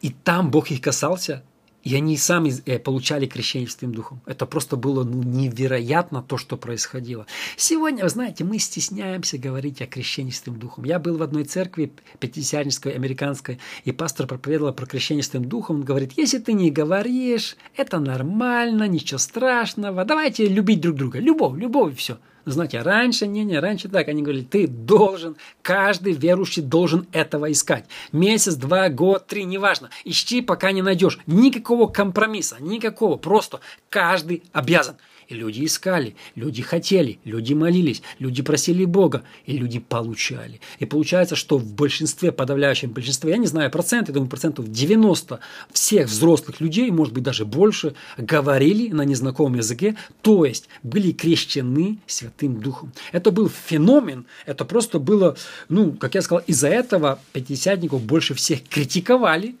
и 0.00 0.10
там 0.10 0.50
Бог 0.50 0.70
их 0.70 0.80
касался, 0.80 1.44
И 1.84 1.94
они 1.94 2.16
сами 2.16 2.52
э, 2.64 2.78
получали 2.78 3.26
крещение 3.26 3.68
Святым 3.68 3.94
Духом. 3.94 4.20
Это 4.24 4.46
просто 4.46 4.76
было 4.76 5.04
ну, 5.04 5.22
невероятно 5.22 6.22
то, 6.22 6.38
что 6.38 6.56
происходило. 6.56 7.26
Сегодня, 7.56 8.02
вы 8.02 8.08
знаете, 8.08 8.42
мы 8.42 8.58
стесняемся 8.58 9.36
говорить 9.36 9.82
о 9.82 9.86
крещении 9.86 10.30
Святым 10.30 10.58
Духом. 10.58 10.84
Я 10.84 10.98
был 10.98 11.18
в 11.18 11.22
одной 11.22 11.44
церкви, 11.44 11.92
пятидесятнической, 12.18 12.92
американской, 12.92 13.58
и 13.84 13.92
пастор 13.92 14.26
проповедовал 14.26 14.72
про 14.72 14.86
крещение 14.86 15.22
Святым 15.22 15.44
Духом. 15.44 15.76
Он 15.76 15.84
говорит, 15.84 16.12
если 16.16 16.38
ты 16.38 16.54
не 16.54 16.70
говоришь, 16.70 17.56
это 17.76 18.00
нормально, 18.00 18.88
ничего 18.88 19.18
страшного, 19.18 20.04
давайте 20.06 20.46
любить 20.46 20.80
друг 20.80 20.96
друга. 20.96 21.18
Любовь, 21.18 21.58
любовь 21.60 21.92
и 21.92 21.96
все. 21.96 22.18
Знаете, 22.46 22.82
раньше, 22.82 23.26
не, 23.26 23.44
не, 23.44 23.58
раньше 23.58 23.88
так, 23.88 24.08
они 24.08 24.22
говорили, 24.22 24.44
ты 24.44 24.66
должен, 24.66 25.36
каждый 25.62 26.12
верующий 26.12 26.62
должен 26.62 27.06
этого 27.12 27.50
искать. 27.50 27.86
Месяц, 28.12 28.54
два, 28.54 28.88
год, 28.90 29.26
три, 29.26 29.44
неважно. 29.44 29.90
Ищи, 30.04 30.42
пока 30.42 30.72
не 30.72 30.82
найдешь. 30.82 31.18
Никакого 31.26 31.86
компромисса, 31.86 32.56
никакого. 32.60 33.16
Просто 33.16 33.60
каждый 33.88 34.42
обязан. 34.52 34.96
И 35.28 35.34
люди 35.34 35.64
искали, 35.64 36.16
люди 36.34 36.62
хотели, 36.62 37.18
люди 37.24 37.54
молились, 37.54 38.02
люди 38.18 38.42
просили 38.42 38.84
Бога, 38.84 39.24
и 39.46 39.56
люди 39.56 39.78
получали. 39.78 40.60
И 40.78 40.84
получается, 40.84 41.36
что 41.36 41.56
в 41.56 41.72
большинстве, 41.72 42.30
подавляющем 42.32 42.90
большинстве, 42.90 43.30
я 43.30 43.36
не 43.38 43.46
знаю 43.46 43.70
процент, 43.70 44.08
я 44.08 44.14
думаю, 44.14 44.28
процентов 44.28 44.70
90 44.70 45.40
всех 45.72 46.08
взрослых 46.08 46.60
людей, 46.60 46.90
может 46.90 47.14
быть 47.14 47.22
даже 47.22 47.44
больше, 47.44 47.94
говорили 48.18 48.88
на 48.88 49.02
незнакомом 49.02 49.56
языке, 49.56 49.96
то 50.20 50.44
есть 50.44 50.68
были 50.82 51.12
крещены 51.12 51.98
Святым 52.06 52.33
Духом. 52.38 52.92
Это 53.12 53.30
был 53.30 53.48
феномен, 53.48 54.26
это 54.44 54.64
просто 54.64 54.98
было, 54.98 55.36
ну, 55.68 55.92
как 55.92 56.14
я 56.14 56.22
сказал, 56.22 56.42
из-за 56.46 56.68
этого 56.68 57.20
пятидесятников 57.32 58.02
больше 58.02 58.34
всех 58.34 58.62
критиковали, 58.68 59.56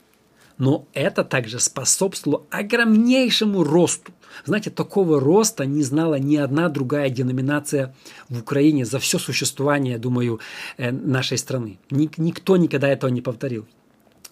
но 0.58 0.86
это 0.92 1.24
также 1.24 1.60
способствовало 1.60 2.44
огромнейшему 2.50 3.64
росту. 3.64 4.12
Знаете, 4.44 4.70
такого 4.70 5.20
роста 5.20 5.64
не 5.64 5.82
знала 5.82 6.16
ни 6.16 6.36
одна 6.36 6.68
другая 6.68 7.08
деноминация 7.10 7.94
в 8.28 8.40
Украине 8.40 8.84
за 8.84 8.98
все 8.98 9.18
существование, 9.18 9.98
думаю, 9.98 10.40
э, 10.76 10.90
нашей 10.90 11.38
страны. 11.38 11.78
Никто 11.90 12.56
никогда 12.56 12.88
этого 12.88 13.10
не 13.10 13.20
повторил. 13.20 13.66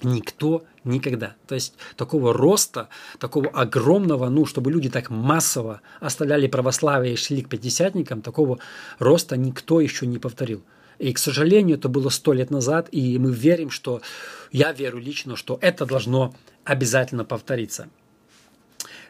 Никто 0.02 0.64
никогда. 0.84 1.36
То 1.46 1.54
есть 1.54 1.74
такого 1.96 2.32
роста, 2.32 2.88
такого 3.18 3.48
огромного, 3.48 4.28
ну, 4.28 4.46
чтобы 4.46 4.72
люди 4.72 4.90
так 4.90 5.10
массово 5.10 5.80
оставляли 6.00 6.48
православие 6.48 7.14
и 7.14 7.16
шли 7.16 7.42
к 7.42 7.48
пятидесятникам, 7.48 8.22
такого 8.22 8.58
роста 8.98 9.36
никто 9.36 9.80
еще 9.80 10.06
не 10.06 10.18
повторил. 10.18 10.62
И, 10.98 11.12
к 11.12 11.18
сожалению, 11.18 11.78
это 11.78 11.88
было 11.88 12.10
сто 12.10 12.32
лет 12.32 12.50
назад, 12.50 12.88
и 12.92 13.18
мы 13.18 13.32
верим, 13.32 13.70
что, 13.70 14.02
я 14.50 14.72
верю 14.72 14.98
лично, 14.98 15.36
что 15.36 15.58
это 15.60 15.86
должно 15.86 16.34
обязательно 16.64 17.24
повториться. 17.24 17.88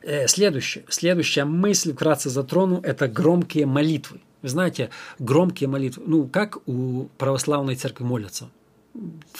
Э, 0.02 0.26
следующее, 0.26 0.85
следующая 0.88 1.44
мысль, 1.44 1.92
вкратце 1.92 2.31
затрону, 2.31 2.81
это 2.83 3.09
громкие 3.09 3.66
молитвы. 3.66 4.20
Вы 4.42 4.48
знаете, 4.48 4.90
громкие 5.18 5.68
молитвы, 5.68 6.02
ну, 6.07 6.26
как 6.26 6.66
у 6.66 7.09
православной 7.18 7.76
церкви 7.76 8.05
молятся– 8.05 8.50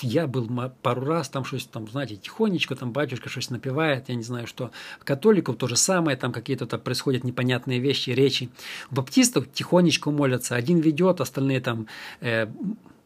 я 0.01 0.27
был 0.27 0.49
пару 0.83 1.05
раз, 1.05 1.29
там 1.29 1.45
что-то, 1.45 1.69
там, 1.69 1.89
знаете, 1.89 2.17
тихонечко, 2.17 2.75
там 2.75 2.93
батюшка 2.93 3.29
что-то 3.29 3.53
напевает, 3.53 4.09
я 4.09 4.15
не 4.15 4.23
знаю 4.23 4.47
что. 4.47 4.71
Католиков 5.05 5.57
то 5.57 5.67
же 5.67 5.77
самое, 5.77 6.17
там 6.17 6.33
какие-то 6.33 6.67
там 6.67 6.81
происходят 6.81 7.25
непонятные 7.25 7.79
вещи, 7.79 8.11
речи. 8.11 8.51
У 8.91 8.95
баптистов 8.95 9.53
тихонечко 9.53 10.11
молятся, 10.11 10.57
один 10.57 10.79
ведет, 10.81 11.21
остальные 11.21 11.61
там 11.61 11.87
э, 12.21 12.47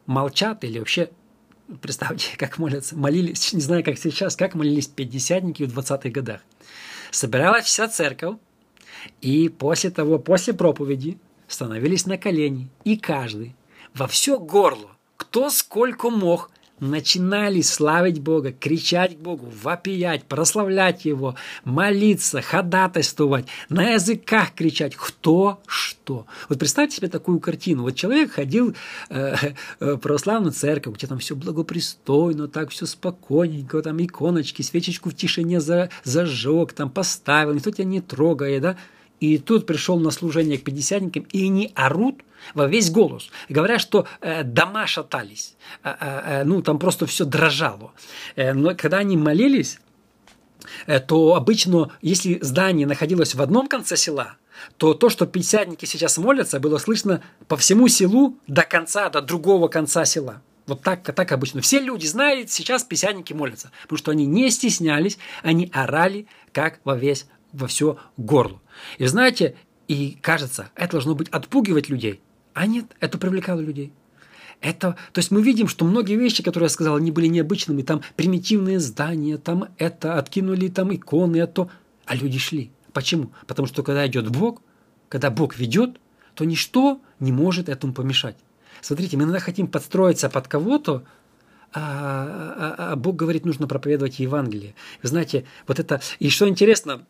молчат 0.06 0.64
или 0.64 0.78
вообще 0.78 1.10
Представьте, 1.82 2.28
как 2.38 2.58
молятся. 2.58 2.96
Молились, 2.96 3.52
не 3.52 3.60
знаю, 3.60 3.82
как 3.82 3.98
сейчас, 3.98 4.36
как 4.36 4.54
молились 4.54 4.86
пятидесятники 4.86 5.64
в 5.64 5.76
20-х 5.76 6.10
годах. 6.10 6.40
Собиралась 7.10 7.64
вся 7.64 7.88
церковь, 7.88 8.36
и 9.20 9.48
после 9.48 9.90
того, 9.90 10.18
после 10.18 10.54
проповеди, 10.54 11.18
становились 11.48 12.06
на 12.06 12.18
колени, 12.18 12.68
и 12.84 12.96
каждый 12.96 13.54
во 13.94 14.06
все 14.06 14.38
горло 14.38 14.95
кто 15.36 15.50
сколько 15.50 16.08
мог, 16.08 16.50
начинали 16.80 17.60
славить 17.60 18.22
Бога, 18.22 18.52
кричать 18.52 19.18
Богу, 19.18 19.52
вопиять, 19.62 20.24
прославлять 20.24 21.04
Его, 21.04 21.34
молиться, 21.62 22.40
ходатайствовать, 22.40 23.44
на 23.68 23.90
языках 23.90 24.54
кричать, 24.54 24.96
кто 24.96 25.60
что. 25.66 26.24
Вот 26.48 26.58
представьте 26.58 26.96
себе 26.96 27.08
такую 27.08 27.38
картину. 27.40 27.82
Вот 27.82 27.96
человек 27.96 28.32
ходил 28.32 28.74
э, 29.10 29.34
э, 29.78 29.96
православную 29.98 30.52
церковь, 30.52 30.94
где 30.94 31.06
там 31.06 31.18
все 31.18 31.36
благопристойно, 31.36 32.48
так 32.48 32.70
все 32.70 32.86
спокойненько, 32.86 33.82
там 33.82 34.02
иконочки, 34.02 34.62
свечечку 34.62 35.10
в 35.10 35.14
тишине 35.14 35.60
за, 35.60 35.90
зажег, 36.02 36.72
там 36.72 36.88
поставил, 36.88 37.52
никто 37.52 37.70
тебя 37.70 37.84
не 37.84 38.00
трогает, 38.00 38.62
да? 38.62 38.76
И 39.20 39.36
тут 39.36 39.66
пришел 39.66 39.98
на 40.00 40.10
служение 40.10 40.56
к 40.56 40.64
пятидесятникам, 40.64 41.26
и 41.30 41.44
они 41.44 41.72
орут, 41.74 42.22
во 42.54 42.66
весь 42.66 42.90
голос. 42.90 43.30
Говорят, 43.48 43.80
что 43.80 44.06
э, 44.20 44.42
дома 44.42 44.86
шатались, 44.86 45.56
э, 45.82 45.94
э, 46.00 46.44
ну 46.44 46.62
там 46.62 46.78
просто 46.78 47.06
все 47.06 47.24
дрожало. 47.24 47.92
Но 48.36 48.74
когда 48.74 48.98
они 48.98 49.16
молились, 49.16 49.78
то 51.06 51.34
обычно, 51.34 51.92
если 52.02 52.38
здание 52.40 52.86
находилось 52.86 53.34
в 53.34 53.42
одном 53.42 53.68
конце 53.68 53.96
села, 53.96 54.36
то 54.78 54.94
то, 54.94 55.10
что 55.10 55.26
пятидесятники 55.26 55.84
сейчас 55.84 56.18
молятся, 56.18 56.60
было 56.60 56.78
слышно 56.78 57.22
по 57.46 57.56
всему 57.56 57.88
селу 57.88 58.38
до 58.46 58.62
конца, 58.62 59.08
до 59.10 59.20
другого 59.20 59.68
конца 59.68 60.04
села. 60.04 60.42
Вот 60.66 60.82
так, 60.82 61.02
так 61.14 61.30
обычно. 61.30 61.60
Все 61.60 61.78
люди 61.78 62.06
знают, 62.06 62.50
сейчас 62.50 62.82
писянники 62.82 63.32
молятся, 63.32 63.70
потому 63.82 63.98
что 63.98 64.10
они 64.10 64.26
не 64.26 64.50
стеснялись, 64.50 65.18
они 65.42 65.70
орали, 65.72 66.26
как 66.52 66.80
во 66.84 66.96
весь, 66.96 67.26
во 67.52 67.68
все 67.68 67.98
горло. 68.16 68.60
И 68.98 69.06
знаете, 69.06 69.56
и 69.86 70.18
кажется, 70.20 70.70
это 70.74 70.92
должно 70.92 71.14
быть 71.14 71.28
отпугивать 71.28 71.88
людей. 71.88 72.20
А 72.56 72.66
нет, 72.66 72.86
это 73.00 73.18
привлекало 73.18 73.60
людей. 73.60 73.92
Это, 74.62 74.96
то 75.12 75.18
есть 75.18 75.30
мы 75.30 75.42
видим, 75.42 75.68
что 75.68 75.84
многие 75.84 76.16
вещи, 76.16 76.42
которые 76.42 76.66
я 76.66 76.70
сказал, 76.70 76.96
они 76.96 77.10
были 77.10 77.26
необычными. 77.26 77.82
Там 77.82 78.00
примитивные 78.16 78.80
здания, 78.80 79.36
там 79.36 79.68
это, 79.76 80.18
откинули 80.18 80.68
там 80.68 80.94
иконы, 80.94 81.36
это, 81.36 81.68
а 82.06 82.16
люди 82.16 82.38
шли. 82.38 82.70
Почему? 82.94 83.30
Потому 83.46 83.68
что 83.68 83.82
когда 83.82 84.06
идет 84.06 84.30
Бог, 84.30 84.62
когда 85.10 85.30
Бог 85.30 85.58
ведет, 85.58 86.00
то 86.32 86.46
ничто 86.46 86.98
не 87.20 87.30
может 87.30 87.68
этому 87.68 87.92
помешать. 87.92 88.38
Смотрите, 88.80 89.18
мы 89.18 89.24
иногда 89.24 89.38
хотим 89.38 89.66
подстроиться 89.66 90.30
под 90.30 90.48
кого-то, 90.48 91.04
а, 91.74 92.74
а, 92.78 92.92
а 92.92 92.96
Бог 92.96 93.16
говорит, 93.16 93.44
нужно 93.44 93.66
проповедовать 93.66 94.18
Евангелие. 94.18 94.74
Вы 95.02 95.10
знаете, 95.10 95.44
вот 95.66 95.78
это... 95.78 96.00
И 96.20 96.30
что 96.30 96.48
интересно, 96.48 97.04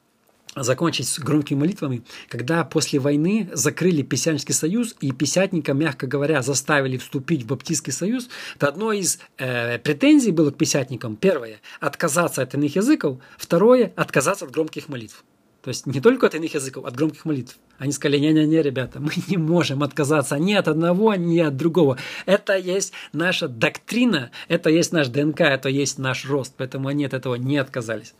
закончить 0.56 1.08
с 1.08 1.18
громкими 1.18 1.58
молитвами, 1.58 2.02
когда 2.28 2.64
после 2.64 2.98
войны 2.98 3.48
закрыли 3.52 4.02
Писянский 4.02 4.54
союз 4.54 4.96
и 5.00 5.12
писятника, 5.12 5.74
мягко 5.74 6.06
говоря, 6.06 6.42
заставили 6.42 6.96
вступить 6.96 7.42
в 7.42 7.46
Баптистский 7.46 7.92
союз, 7.92 8.28
то 8.58 8.68
одно 8.68 8.92
из 8.92 9.18
э, 9.38 9.78
претензий 9.78 10.32
было 10.32 10.50
к 10.50 10.56
писятникам. 10.56 11.16
Первое– 11.16 11.60
отказаться 11.80 12.42
от 12.42 12.54
иных 12.54 12.76
языков. 12.76 13.18
Второе– 13.36 13.92
отказаться 13.96 14.46
от 14.46 14.50
громких 14.50 14.88
молитв. 14.88 15.24
То 15.62 15.70
есть 15.70 15.84
не 15.84 16.00
только 16.00 16.28
от 16.28 16.34
иных 16.36 16.54
языков, 16.54 16.84
от 16.84 16.94
громких 16.94 17.24
молитв. 17.24 17.58
Они 17.78 17.90
сказали, 17.90 18.18
не-не-не, 18.18 18.62
ребята, 18.62 19.00
мы 19.00 19.10
не 19.26 19.36
можем 19.36 19.82
отказаться 19.82 20.36
ни 20.36 20.54
от 20.54 20.68
одного, 20.68 21.14
ни 21.16 21.40
от 21.40 21.56
другого. 21.56 21.98
Это 22.24 22.56
есть 22.56 22.92
наша 23.12 23.48
доктрина, 23.48 24.30
это 24.46 24.70
есть 24.70 24.92
наш 24.92 25.08
ДНК, 25.08 25.40
это 25.40 25.68
есть 25.68 25.98
наш 25.98 26.24
рост. 26.24 26.54
Поэтому 26.56 26.86
они 26.86 27.04
от 27.04 27.14
этого 27.14 27.34
не 27.34 27.58
отказались. 27.58 28.14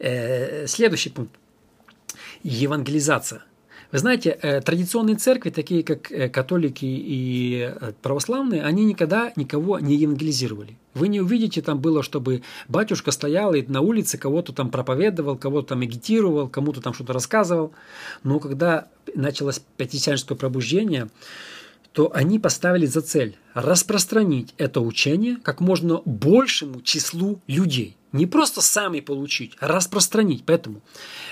Э, 0.00 0.66
следующий 0.66 1.10
пункт 1.10 1.38
евангелизация. 2.42 3.42
Вы 3.92 3.98
знаете, 3.98 4.38
э, 4.40 4.62
традиционные 4.62 5.16
церкви, 5.16 5.50
такие 5.50 5.82
как 5.82 6.10
э, 6.10 6.30
католики 6.30 6.86
и 6.86 7.74
э, 7.78 7.92
православные, 8.00 8.62
они 8.62 8.86
никогда 8.86 9.32
никого 9.36 9.78
не 9.80 9.96
евангелизировали. 9.96 10.78
Вы 10.94 11.08
не 11.08 11.20
увидите 11.20 11.60
там 11.60 11.78
было, 11.78 12.02
чтобы 12.02 12.42
батюшка 12.68 13.10
стоял 13.10 13.52
и 13.52 13.60
на 13.66 13.82
улице 13.82 14.16
кого-то 14.16 14.54
там 14.54 14.70
проповедовал, 14.70 15.36
кого-то 15.36 15.68
там 15.68 15.82
агитировал, 15.82 16.48
кому-то 16.48 16.80
там 16.80 16.94
что-то 16.94 17.12
рассказывал. 17.12 17.72
Но 18.22 18.40
когда 18.40 18.88
началось 19.14 19.60
пятидесятническое 19.76 20.38
пробуждение, 20.38 21.08
то 21.92 22.10
они 22.14 22.38
поставили 22.38 22.86
за 22.86 23.02
цель 23.02 23.36
распространить 23.54 24.54
это 24.56 24.80
учение 24.80 25.36
как 25.36 25.60
можно 25.60 26.00
большему 26.04 26.80
числу 26.80 27.40
людей. 27.46 27.96
Не 28.12 28.26
просто 28.26 28.60
сами 28.60 29.00
получить, 29.00 29.56
а 29.58 29.68
распространить. 29.68 30.44
Поэтому 30.44 30.82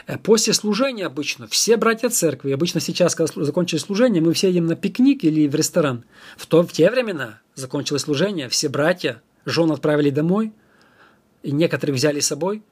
э, 0.06 0.16
после 0.16 0.54
служения 0.54 1.06
обычно 1.06 1.46
все 1.46 1.76
братья 1.76 2.08
церкви, 2.08 2.52
обычно 2.52 2.80
сейчас, 2.80 3.14
когда 3.14 3.44
закончили 3.44 3.78
служение, 3.78 4.22
мы 4.22 4.32
все 4.32 4.48
едем 4.48 4.66
на 4.66 4.76
пикник 4.76 5.24
или 5.24 5.46
в 5.46 5.54
ресторан. 5.54 6.04
В, 6.38 6.46
то, 6.46 6.62
в 6.62 6.72
те 6.72 6.90
времена 6.90 7.40
закончилось 7.54 8.02
служение, 8.02 8.48
все 8.48 8.70
братья, 8.70 9.20
жен 9.44 9.70
отправили 9.72 10.08
домой, 10.08 10.52
и 11.42 11.52
некоторые 11.52 11.94
взяли 11.94 12.20
с 12.20 12.28
собой 12.28 12.62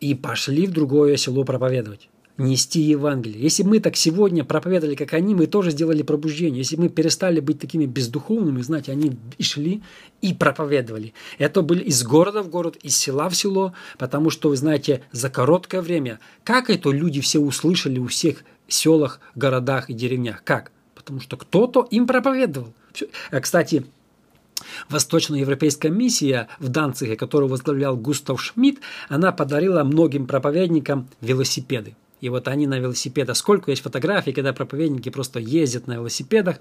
и 0.00 0.14
пошли 0.14 0.66
в 0.66 0.72
другое 0.72 1.16
село 1.16 1.44
проповедовать. 1.44 2.08
Нести 2.38 2.80
Евангелие. 2.80 3.42
Если 3.42 3.62
мы 3.62 3.80
так 3.80 3.96
сегодня 3.96 4.44
проповедовали, 4.44 4.94
как 4.94 5.12
они, 5.12 5.34
мы 5.34 5.46
тоже 5.46 5.70
сделали 5.70 6.02
пробуждение. 6.02 6.58
Если 6.58 6.76
мы 6.76 6.88
перестали 6.88 7.40
быть 7.40 7.58
такими 7.58 7.86
бездуховными, 7.86 8.62
знаете, 8.62 8.92
они 8.92 9.16
и 9.38 9.42
шли 9.42 9.82
и 10.20 10.32
проповедовали. 10.32 11.12
Это 11.38 11.62
были 11.62 11.82
из 11.84 12.02
города 12.02 12.42
в 12.42 12.48
город, 12.48 12.76
из 12.82 12.96
села 12.96 13.28
в 13.28 13.36
село, 13.36 13.74
потому 13.98 14.30
что, 14.30 14.48
вы 14.48 14.56
знаете, 14.56 15.02
за 15.12 15.30
короткое 15.30 15.82
время, 15.82 16.20
как 16.44 16.70
это 16.70 16.90
люди 16.90 17.20
все 17.20 17.38
услышали 17.38 17.98
у 17.98 18.06
всех 18.06 18.44
селах, 18.68 19.20
городах 19.34 19.90
и 19.90 19.94
деревнях? 19.94 20.42
Как? 20.44 20.72
Потому 20.94 21.20
что 21.20 21.36
кто-то 21.36 21.86
им 21.90 22.06
проповедовал. 22.06 22.72
Э, 23.30 23.40
кстати, 23.40 23.84
Восточноевропейская 24.88 25.90
миссия 25.90 26.48
в 26.60 26.68
Данциге, 26.68 27.16
которую 27.16 27.50
возглавлял 27.50 27.96
Густав 27.96 28.40
Шмидт, 28.40 28.80
она 29.08 29.32
подарила 29.32 29.82
многим 29.84 30.26
проповедникам 30.26 31.08
велосипеды. 31.20 31.96
И 32.22 32.28
вот 32.28 32.46
они 32.46 32.68
на 32.68 32.78
велосипедах. 32.78 33.36
Сколько 33.36 33.72
есть 33.72 33.82
фотографий, 33.82 34.32
когда 34.32 34.52
проповедники 34.52 35.08
просто 35.10 35.40
ездят 35.40 35.88
на 35.88 35.94
велосипедах 35.94 36.58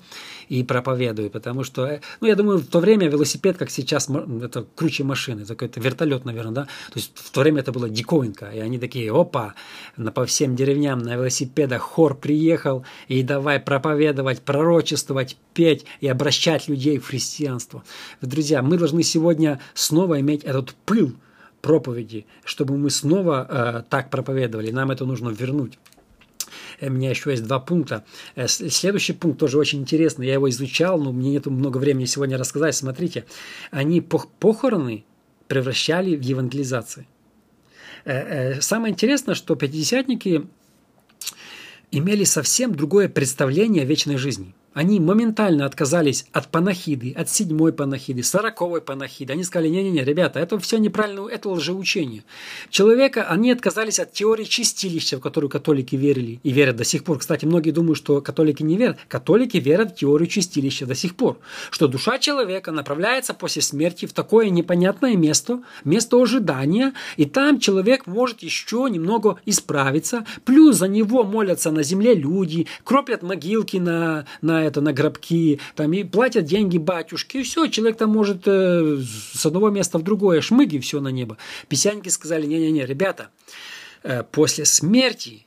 и 0.49 0.64
проповедуют. 0.64 1.32
Потому 1.34 1.64
что, 1.64 1.86
э, 1.86 2.01
ну, 2.20 2.28
я 2.28 2.36
думаю, 2.36 2.57
в 2.57 2.66
то 2.66 2.80
время 2.80 3.07
велосипед, 3.07 3.57
как 3.57 3.70
сейчас, 3.70 4.09
это 4.09 4.66
круче 4.76 5.03
машины. 5.03 5.41
Это 5.41 5.53
какой-то 5.53 5.80
вертолет, 5.80 6.26
наверное, 6.26 6.51
да? 6.51 6.64
То 6.64 6.95
есть 6.95 7.12
в 7.16 7.30
то 7.30 7.41
время 7.41 7.59
это 7.59 7.72
было 7.72 7.88
диковинка. 7.89 8.49
И 8.49 8.59
они 8.59 8.80
такие, 8.80 9.14
опа, 9.14 9.53
на, 9.97 10.12
по 10.12 10.26
всем 10.26 10.55
деревням 10.55 10.97
на 10.97 11.14
велосипедах 11.16 11.84
хор 11.84 12.16
приехал. 12.16 12.84
И 13.07 13.22
давай 13.22 13.59
проповедовать, 13.59 14.41
пророчествовать, 14.41 15.38
петь 15.53 15.86
и 15.99 16.07
обращать 16.07 16.68
людей 16.70 16.97
в 16.97 17.05
христианство. 17.05 17.84
Друзья, 18.22 18.64
мы 18.64 18.78
должны 18.78 19.03
сегодня 19.03 19.59
снова 19.76 20.20
иметь 20.22 20.43
этот 20.43 20.74
пыл, 20.86 21.14
проповеди, 21.62 22.26
чтобы 22.43 22.78
мы 22.78 22.89
снова 22.89 23.47
э, 23.49 23.84
так 23.89 24.09
проповедовали. 24.09 24.72
Нам 24.72 24.91
это 24.91 25.05
нужно 25.05 25.30
вернуть. 25.30 25.78
Э, 26.80 26.89
у 26.89 26.91
меня 26.91 27.09
еще 27.09 27.32
есть 27.32 27.43
два 27.43 27.59
пункта. 27.59 28.03
Э, 28.36 28.47
следующий 28.47 29.14
пункт 29.14 29.39
тоже 29.39 29.57
очень 29.57 29.80
интересный. 29.80 30.28
Я 30.28 30.34
его 30.34 30.49
изучал, 30.49 30.99
но 30.99 31.12
мне 31.12 31.32
нет 31.32 31.45
много 31.45 31.78
времени 31.78 32.05
сегодня 32.05 32.38
рассказать. 32.38 32.76
Смотрите, 32.76 33.26
они 33.72 34.01
похороны 34.01 35.05
превращали 35.47 36.16
в 36.16 36.22
евангелизации. 36.22 37.07
Э, 38.05 38.62
самое 38.62 38.91
интересное, 38.91 39.36
что 39.36 39.55
пятидесятники 39.55 40.47
имели 41.91 42.24
совсем 42.24 42.74
другое 42.74 43.09
представление 43.09 43.84
о 43.84 43.86
вечной 43.86 44.18
жизни– 44.18 44.55
они 44.74 44.99
моментально 44.99 45.65
отказались 45.65 46.26
от 46.32 46.47
панахиды, 46.47 47.11
от 47.11 47.30
седьмой 47.30 47.74
панахиды, 47.74 48.24
сороковой 48.24 48.82
панахиды. 48.82 49.34
Они 49.34 49.43
сказали, 49.43 49.67
не-не-не, 49.67 50.03
ребята, 50.03 50.39
это 50.39 50.57
все 50.59 50.78
неправильно, 50.78 51.28
это 51.28 51.49
лжеучение. 51.49 52.24
Человека, 52.69 53.26
они 53.28 53.51
отказались 53.51 53.99
от 53.99 54.13
теории 54.13 54.45
чистилища, 54.45 55.17
в 55.17 55.22
которую 55.22 55.49
католики 55.49 55.95
верили 55.95 56.39
и 56.43 56.51
верят 56.51 56.78
до 56.78 56.86
сих 56.86 57.03
пор. 57.03 57.19
Кстати, 57.19 57.45
многие 57.45 57.72
думают, 57.72 57.97
что 57.97 58.22
католики 58.22 58.63
не 58.63 58.78
верят. 58.78 58.97
Католики 59.09 59.57
верят 59.57 59.91
в 59.91 59.95
теорию 59.95 60.28
чистилища 60.28 60.86
до 60.86 60.95
сих 60.95 61.15
пор. 61.15 61.39
Что 61.69 61.88
душа 61.88 62.17
человека 62.17 62.72
направляется 62.72 63.34
после 63.34 63.61
смерти 63.61 64.05
в 64.05 64.13
такое 64.13 64.49
непонятное 64.49 65.17
место, 65.17 65.63
место 65.84 66.22
ожидания, 66.22 66.93
и 67.17 67.26
там 67.26 67.59
человек 67.59 68.07
может 68.07 68.41
еще 68.41 68.88
немного 68.89 69.38
исправиться. 69.45 70.26
Плюс 70.45 70.78
за 70.78 70.88
него 70.88 71.24
молятся 71.24 71.72
на 71.72 71.84
земле 71.84 72.13
люди, 72.13 72.67
кроплят 72.86 73.22
могилки 73.22 73.78
на, 73.78 74.26
на 74.41 74.61
это, 74.64 74.82
на 74.82 74.93
гробки, 74.93 75.59
там, 75.76 75.93
и 75.93 76.03
платят 76.03 76.45
деньги 76.45 76.78
батюшке, 76.78 77.41
и 77.41 77.43
все, 77.43 77.68
человек 77.68 77.97
там 77.97 78.09
может 78.12 78.43
э, 78.45 78.97
с 79.34 79.45
одного 79.45 79.70
места 79.70 79.97
в 79.97 80.03
другое 80.03 80.41
шмыги, 80.41 80.80
все 80.80 80.99
на 80.99 81.09
небо. 81.09 81.38
Писяники 81.68 82.09
сказали, 82.09 82.45
не-не-не, 82.45 82.86
ребята, 82.86 83.30
э, 84.03 84.24
после 84.24 84.66
смерти 84.66 85.45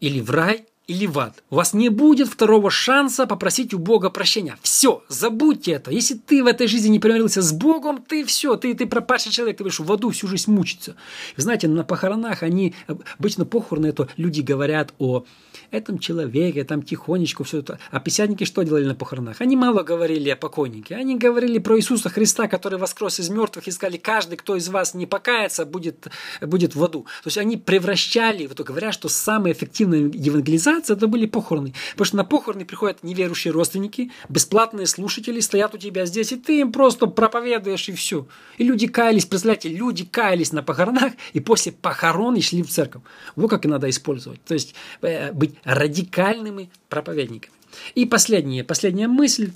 или 0.00 0.20
в 0.20 0.30
рай, 0.30 0.66
или 0.88 1.06
в 1.06 1.18
ад. 1.18 1.42
У 1.50 1.56
вас 1.56 1.74
не 1.74 1.88
будет 1.88 2.28
второго 2.28 2.70
шанса 2.70 3.26
попросить 3.26 3.72
у 3.72 3.78
Бога 3.78 4.10
прощения. 4.10 4.58
Все, 4.62 5.02
забудьте 5.08 5.72
это. 5.72 5.90
Если 5.90 6.14
ты 6.14 6.42
в 6.42 6.46
этой 6.46 6.66
жизни 6.66 6.88
не 6.88 6.98
примирился 6.98 7.40
с 7.40 7.52
Богом, 7.52 8.02
ты 8.02 8.24
все, 8.24 8.56
ты, 8.56 8.74
ты 8.74 8.86
пропащий 8.86 9.30
человек, 9.30 9.58
ты 9.58 9.64
будешь 9.64 9.78
в 9.78 9.92
аду 9.92 10.10
всю 10.10 10.26
жизнь 10.26 10.50
мучиться. 10.50 10.96
Знаете, 11.36 11.68
на 11.68 11.84
похоронах 11.84 12.42
они, 12.42 12.74
обычно 13.18 13.44
похороны, 13.44 13.86
это 13.86 14.08
люди 14.16 14.40
говорят 14.40 14.92
о 14.98 15.24
этом 15.70 15.98
человеке, 15.98 16.64
там 16.64 16.82
тихонечко 16.82 17.44
все 17.44 17.58
это. 17.58 17.78
А 17.90 18.00
писятники 18.00 18.44
что 18.44 18.62
делали 18.62 18.84
на 18.84 18.94
похоронах? 18.94 19.40
Они 19.40 19.56
мало 19.56 19.82
говорили 19.82 20.30
о 20.30 20.36
покойнике. 20.36 20.96
Они 20.96 21.16
говорили 21.16 21.58
про 21.58 21.78
Иисуса 21.78 22.08
Христа, 22.08 22.48
который 22.48 22.78
воскрес 22.78 23.20
из 23.20 23.30
мертвых 23.30 23.68
и 23.68 23.70
сказали, 23.70 23.96
каждый, 23.96 24.36
кто 24.36 24.56
из 24.56 24.68
вас 24.68 24.94
не 24.94 25.06
покается, 25.06 25.64
будет, 25.64 26.08
будет 26.40 26.74
в 26.74 26.84
аду. 26.84 27.02
То 27.22 27.28
есть 27.28 27.38
они 27.38 27.56
превращали, 27.56 28.46
вот 28.46 28.60
говорят, 28.60 28.94
что 28.94 29.08
самая 29.08 29.52
эффективная 29.52 30.10
евангелизация 30.12 30.72
это 30.90 31.06
были 31.06 31.26
похороны. 31.26 31.74
Потому 31.92 32.06
что 32.06 32.16
на 32.16 32.24
похороны 32.24 32.64
приходят 32.64 33.02
неверующие 33.02 33.52
родственники, 33.52 34.10
бесплатные 34.28 34.86
слушатели 34.86 35.40
стоят 35.40 35.74
у 35.74 35.78
тебя 35.78 36.06
здесь, 36.06 36.32
и 36.32 36.36
ты 36.36 36.60
им 36.60 36.72
просто 36.72 37.06
проповедуешь, 37.06 37.88
и 37.88 37.92
все. 37.92 38.26
И 38.58 38.64
люди 38.64 38.86
каялись, 38.86 39.26
представляете, 39.26 39.68
люди 39.68 40.04
каялись 40.04 40.52
на 40.52 40.62
похоронах, 40.62 41.12
и 41.32 41.40
после 41.40 41.72
похорон 41.72 42.36
и 42.36 42.40
шли 42.40 42.62
в 42.62 42.70
церковь. 42.70 43.02
Вот 43.36 43.48
как 43.48 43.64
и 43.64 43.68
надо 43.68 43.88
использовать. 43.90 44.42
То 44.44 44.54
есть 44.54 44.74
э, 45.02 45.32
быть 45.32 45.54
радикальными 45.64 46.70
проповедниками. 46.88 47.54
И 47.94 48.06
последняя, 48.06 48.64
последняя 48.64 49.08
мысль. 49.08 49.52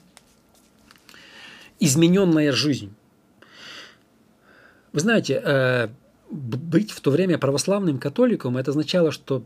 Измененная 1.79 2.53
жизнь. 2.53 2.95
Вы 4.93 5.01
знаете, 5.01 5.43
э, 5.45 5.89
быть 6.31 6.91
в 6.91 7.01
то 7.01 7.11
время 7.11 7.39
православным 7.39 7.99
католиком, 7.99 8.57
это 8.57 8.71
означало, 8.71 9.13
что 9.13 9.45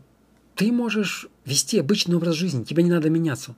ты 0.55 0.71
можешь 0.71 1.27
вести 1.45 1.79
обычный 1.79 2.15
образ 2.15 2.35
жизни, 2.35 2.63
тебе 2.63 2.83
не 2.83 2.91
надо 2.91 3.09
меняться. 3.09 3.55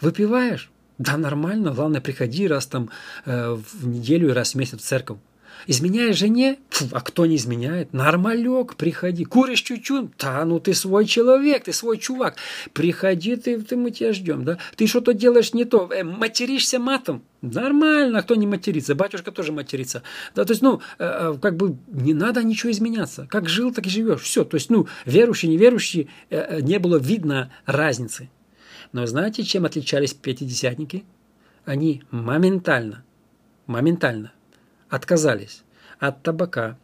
Выпиваешь? 0.00 0.70
Да, 0.98 1.16
нормально, 1.16 1.72
главное, 1.72 2.00
приходи 2.00 2.46
раз 2.48 2.66
там 2.66 2.90
э, 3.24 3.54
в 3.54 3.86
неделю 3.86 4.30
и 4.30 4.32
раз 4.32 4.52
в 4.52 4.54
месяц 4.56 4.80
в 4.80 4.84
церковь. 4.84 5.18
Изменяешь 5.66 6.16
жене? 6.16 6.58
Фу, 6.70 6.86
а 6.92 7.00
кто 7.00 7.26
не 7.26 7.36
изменяет? 7.36 7.92
Нормалек, 7.92 8.76
приходи. 8.76 9.24
Куришь 9.24 9.62
чуть-чуть? 9.62 10.10
Да, 10.18 10.44
ну 10.44 10.60
ты 10.60 10.74
свой 10.74 11.06
человек, 11.06 11.64
ты 11.64 11.72
свой 11.72 11.98
чувак. 11.98 12.36
Приходи, 12.72 13.36
ты, 13.36 13.60
ты 13.60 13.76
мы 13.76 13.90
тебя 13.90 14.12
ждем, 14.12 14.44
да? 14.44 14.58
Ты 14.76 14.86
что-то 14.86 15.14
делаешь 15.14 15.54
не 15.54 15.64
то, 15.64 15.90
э, 15.92 16.04
материшься 16.04 16.78
матом? 16.78 17.22
Нормально, 17.42 18.22
кто 18.22 18.34
не 18.34 18.46
матерится? 18.46 18.94
Батюшка 18.94 19.32
тоже 19.32 19.52
матерится. 19.52 20.02
Да, 20.34 20.44
то 20.44 20.52
есть, 20.52 20.62
ну, 20.62 20.80
э, 20.98 21.04
э 21.04 21.38
как 21.40 21.56
бы 21.56 21.76
не 21.88 22.14
надо 22.14 22.42
ничего 22.42 22.70
изменяться. 22.70 23.26
Как 23.28 23.48
жил, 23.48 23.72
так 23.72 23.86
и 23.86 23.90
живешь. 23.90 24.22
Все. 24.22 24.44
То 24.44 24.56
есть, 24.56 24.70
ну, 24.70 24.88
верующий, 25.04 25.48
неверующий, 25.48 26.08
э, 26.30 26.58
э, 26.58 26.60
не 26.60 26.78
было 26.78 26.96
видно 26.96 27.50
разницы. 27.66 28.28
Но 28.92 29.06
знаете, 29.06 29.42
чем 29.42 29.64
отличались 29.64 30.14
пятидесятники? 30.14 31.04
Они 31.64 32.02
моментально, 32.10 33.04
моментально 33.66 34.32
отказались 34.88 35.62
от 35.98 36.22
табака, 36.22 36.78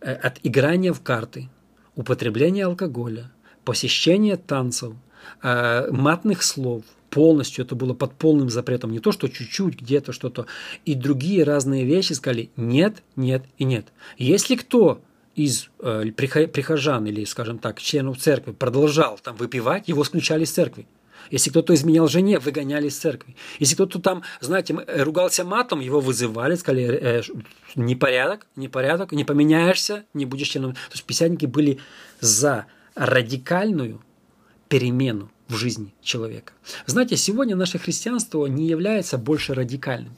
э, 0.00 0.12
от 0.12 0.38
играния 0.42 0.92
в 0.92 1.02
карты, 1.02 1.48
употребления 1.94 2.66
алкоголя, 2.66 3.30
посещения 3.64 4.36
танцев, 4.36 4.94
э, 5.42 5.90
матных 5.90 6.42
слов. 6.42 6.84
Полностью 7.10 7.64
это 7.64 7.74
было 7.74 7.92
под 7.92 8.14
полным 8.14 8.48
запретом. 8.48 8.90
Не 8.90 8.98
то, 8.98 9.12
что 9.12 9.28
чуть-чуть 9.28 9.82
где-то 9.82 10.12
что-то. 10.12 10.46
И 10.86 10.94
другие 10.94 11.44
разные 11.44 11.84
вещи 11.84 12.14
сказали 12.14 12.50
нет, 12.56 13.02
нет 13.16 13.44
и 13.58 13.64
нет. 13.64 13.86
Если 14.16 14.56
кто 14.56 15.02
из 15.34 15.68
э, 15.80 16.10
прихожан 16.12 17.06
или, 17.06 17.24
скажем 17.24 17.58
так, 17.58 17.80
членов 17.80 18.18
церкви 18.18 18.52
продолжал 18.52 19.18
там 19.22 19.36
выпивать, 19.36 19.88
его 19.88 20.02
исключали 20.02 20.44
из 20.44 20.52
церкви. 20.52 20.86
Если 21.30 21.50
кто-то 21.50 21.74
изменял 21.74 22.08
жене, 22.08 22.38
выгоняли 22.38 22.88
из 22.88 22.96
церкви. 22.96 23.36
Если 23.58 23.74
кто-то 23.74 24.00
там, 24.00 24.22
знаете, 24.40 24.74
ругался 24.86 25.44
матом, 25.44 25.80
его 25.80 26.00
вызывали, 26.00 26.54
сказали, 26.56 26.98
э, 27.00 27.22
непорядок, 27.74 28.46
непорядок, 28.56 29.12
не 29.12 29.24
поменяешься, 29.24 30.04
не 30.14 30.26
будешь 30.26 30.48
членом. 30.48 30.72
То 30.72 30.92
есть 30.92 31.04
писятники 31.04 31.46
были 31.46 31.78
за 32.20 32.66
радикальную 32.94 34.00
перемену 34.68 35.30
в 35.48 35.56
жизни 35.56 35.92
человека. 36.02 36.52
Знаете, 36.86 37.16
сегодня 37.16 37.56
наше 37.56 37.78
христианство 37.78 38.46
не 38.46 38.66
является 38.66 39.18
больше 39.18 39.54
радикальным. 39.54 40.16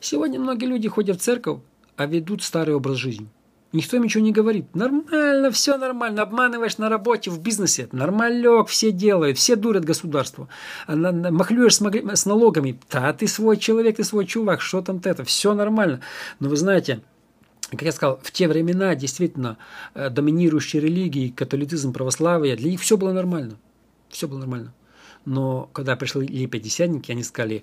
Сегодня 0.00 0.40
многие 0.40 0.66
люди 0.66 0.88
ходят 0.88 1.20
в 1.20 1.22
церковь, 1.22 1.60
а 1.96 2.06
ведут 2.06 2.42
старый 2.42 2.74
образ 2.74 2.96
жизни. 2.96 3.28
Никто 3.72 3.96
им 3.96 4.02
ничего 4.02 4.24
не 4.24 4.32
говорит. 4.32 4.74
Нормально, 4.74 5.50
все 5.52 5.78
нормально. 5.78 6.22
Обманываешь 6.22 6.78
на 6.78 6.88
работе, 6.88 7.30
в 7.30 7.40
бизнесе. 7.40 7.88
Нормалек, 7.92 8.66
все 8.68 8.90
делают, 8.90 9.38
все 9.38 9.54
дурят 9.54 9.84
государство. 9.84 10.48
А 10.88 10.96
махлюешь 10.96 11.76
с, 11.76 11.80
с 11.80 12.26
налогами. 12.26 12.80
Да, 12.90 13.12
ты 13.12 13.28
свой 13.28 13.56
человек, 13.56 13.96
ты 13.96 14.04
свой 14.04 14.26
чувак, 14.26 14.60
что 14.60 14.82
там-то 14.82 15.08
это. 15.08 15.22
Все 15.24 15.54
нормально. 15.54 16.00
Но 16.40 16.48
вы 16.48 16.56
знаете, 16.56 17.00
как 17.70 17.82
я 17.82 17.92
сказал, 17.92 18.18
в 18.22 18.32
те 18.32 18.48
времена 18.48 18.96
действительно 18.96 19.56
э, 19.94 20.10
доминирующие 20.10 20.82
религии, 20.82 21.28
католицизм, 21.28 21.92
православие, 21.92 22.56
для 22.56 22.70
них 22.70 22.80
все 22.80 22.96
было 22.96 23.12
нормально. 23.12 23.56
Все 24.08 24.26
было 24.26 24.38
нормально. 24.38 24.74
Но 25.24 25.70
когда 25.72 25.94
пришли 25.94 26.46
пятидесятники, 26.48 27.12
они 27.12 27.22
сказали, 27.22 27.62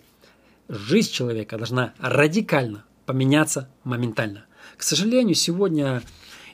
жизнь 0.70 1.12
человека 1.12 1.58
должна 1.58 1.94
радикально 2.00 2.86
поменяться 3.06 3.70
моментально. 3.84 4.46
К 4.76 4.84
сожалению, 4.84 5.36
сегодня 5.36 6.02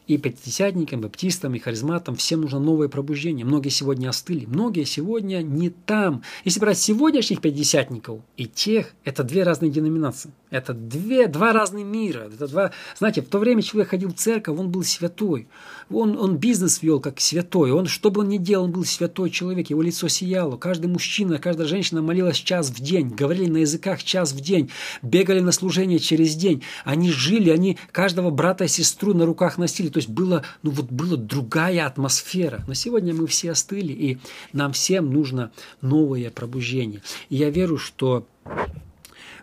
И 0.06 0.18
пятидесятникам, 0.18 1.00
баптистам, 1.00 1.56
и 1.56 1.60
харизматам 1.60 2.18
всем 2.18 2.42
нужно 2.42 2.60
новое 2.60 2.90
пробуждение. 2.90 3.46
Многие 3.46 3.70
сегодня 3.70 4.10
остыли, 4.10 4.46
многие 4.46 4.84
сегодня 4.84 5.42
не 5.42 5.70
там. 5.70 6.24
Если 6.44 6.60
брать 6.60 6.78
сегодняшних 6.78 7.40
пятидесятников 7.40 8.20
и 8.36 8.46
тех, 8.46 8.94
это 9.06 9.24
две 9.24 9.44
разные 9.44 9.72
деноминации. 9.72 10.32
Это 10.54 10.76
две, 10.76 11.26
два 11.28 11.52
разных 11.52 11.84
мира. 11.84 12.30
Это 12.32 12.48
два... 12.48 12.72
Знаете, 12.96 13.24
в 13.24 13.28
то 13.28 13.40
время 13.40 13.64
человек 13.64 13.90
ходил 13.90 14.10
в 14.10 14.14
церковь, 14.14 14.56
он 14.56 14.70
был 14.70 14.84
святой. 14.84 15.48
Он, 15.90 16.16
он 16.16 16.38
бизнес 16.38 16.84
вел 16.84 17.00
как 17.00 17.20
святой. 17.20 17.72
Он, 17.72 17.88
что 17.88 18.12
бы 18.12 18.22
он 18.22 18.30
ни 18.30 18.38
делал, 18.38 18.66
он 18.66 18.72
был 18.72 18.86
святой 18.86 19.32
человек. 19.32 19.72
Его 19.72 19.82
лицо 19.82 20.08
сияло. 20.08 20.58
Каждый 20.58 20.92
мужчина, 20.92 21.40
каждая 21.40 21.68
женщина 21.68 22.04
молилась 22.04 22.38
час 22.38 22.70
в 22.70 22.80
день. 22.80 23.10
Говорили 23.10 23.50
на 23.50 23.58
языках 23.58 24.04
час 24.04 24.32
в 24.32 24.42
день. 24.42 24.70
Бегали 25.02 25.40
на 25.40 25.52
служение 25.52 25.98
через 25.98 26.36
день. 26.36 26.62
Они 26.86 27.10
жили, 27.10 27.50
они 27.50 27.80
каждого 27.92 28.30
брата 28.30 28.66
и 28.66 28.68
сестру 28.68 29.16
на 29.16 29.26
руках 29.26 29.58
носили. 29.58 29.88
То 29.90 29.98
есть 29.98 30.10
было, 30.10 30.44
ну 30.62 30.70
вот 30.70 30.86
была 30.92 31.18
другая 31.18 31.88
атмосфера. 31.88 32.64
Но 32.68 32.76
сегодня 32.76 33.16
мы 33.16 33.26
все 33.26 33.54
остыли, 33.54 33.92
и 33.92 34.20
нам 34.52 34.74
всем 34.74 35.12
нужно 35.12 35.52
новое 35.82 36.30
пробуждение. 36.30 37.02
И 37.30 37.38
я 37.38 37.50
верю, 37.50 37.80
что 37.80 38.28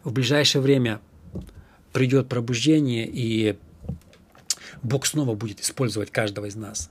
в 0.05 0.13
ближайшее 0.13 0.63
время 0.63 1.01
придет 1.93 2.29
пробуждение, 2.29 3.07
и 3.07 3.57
Бог 4.83 5.07
снова 5.07 5.35
будет 5.35 5.61
использовать 5.61 6.11
каждого 6.11 6.47
из 6.47 6.57
нас. 6.57 6.89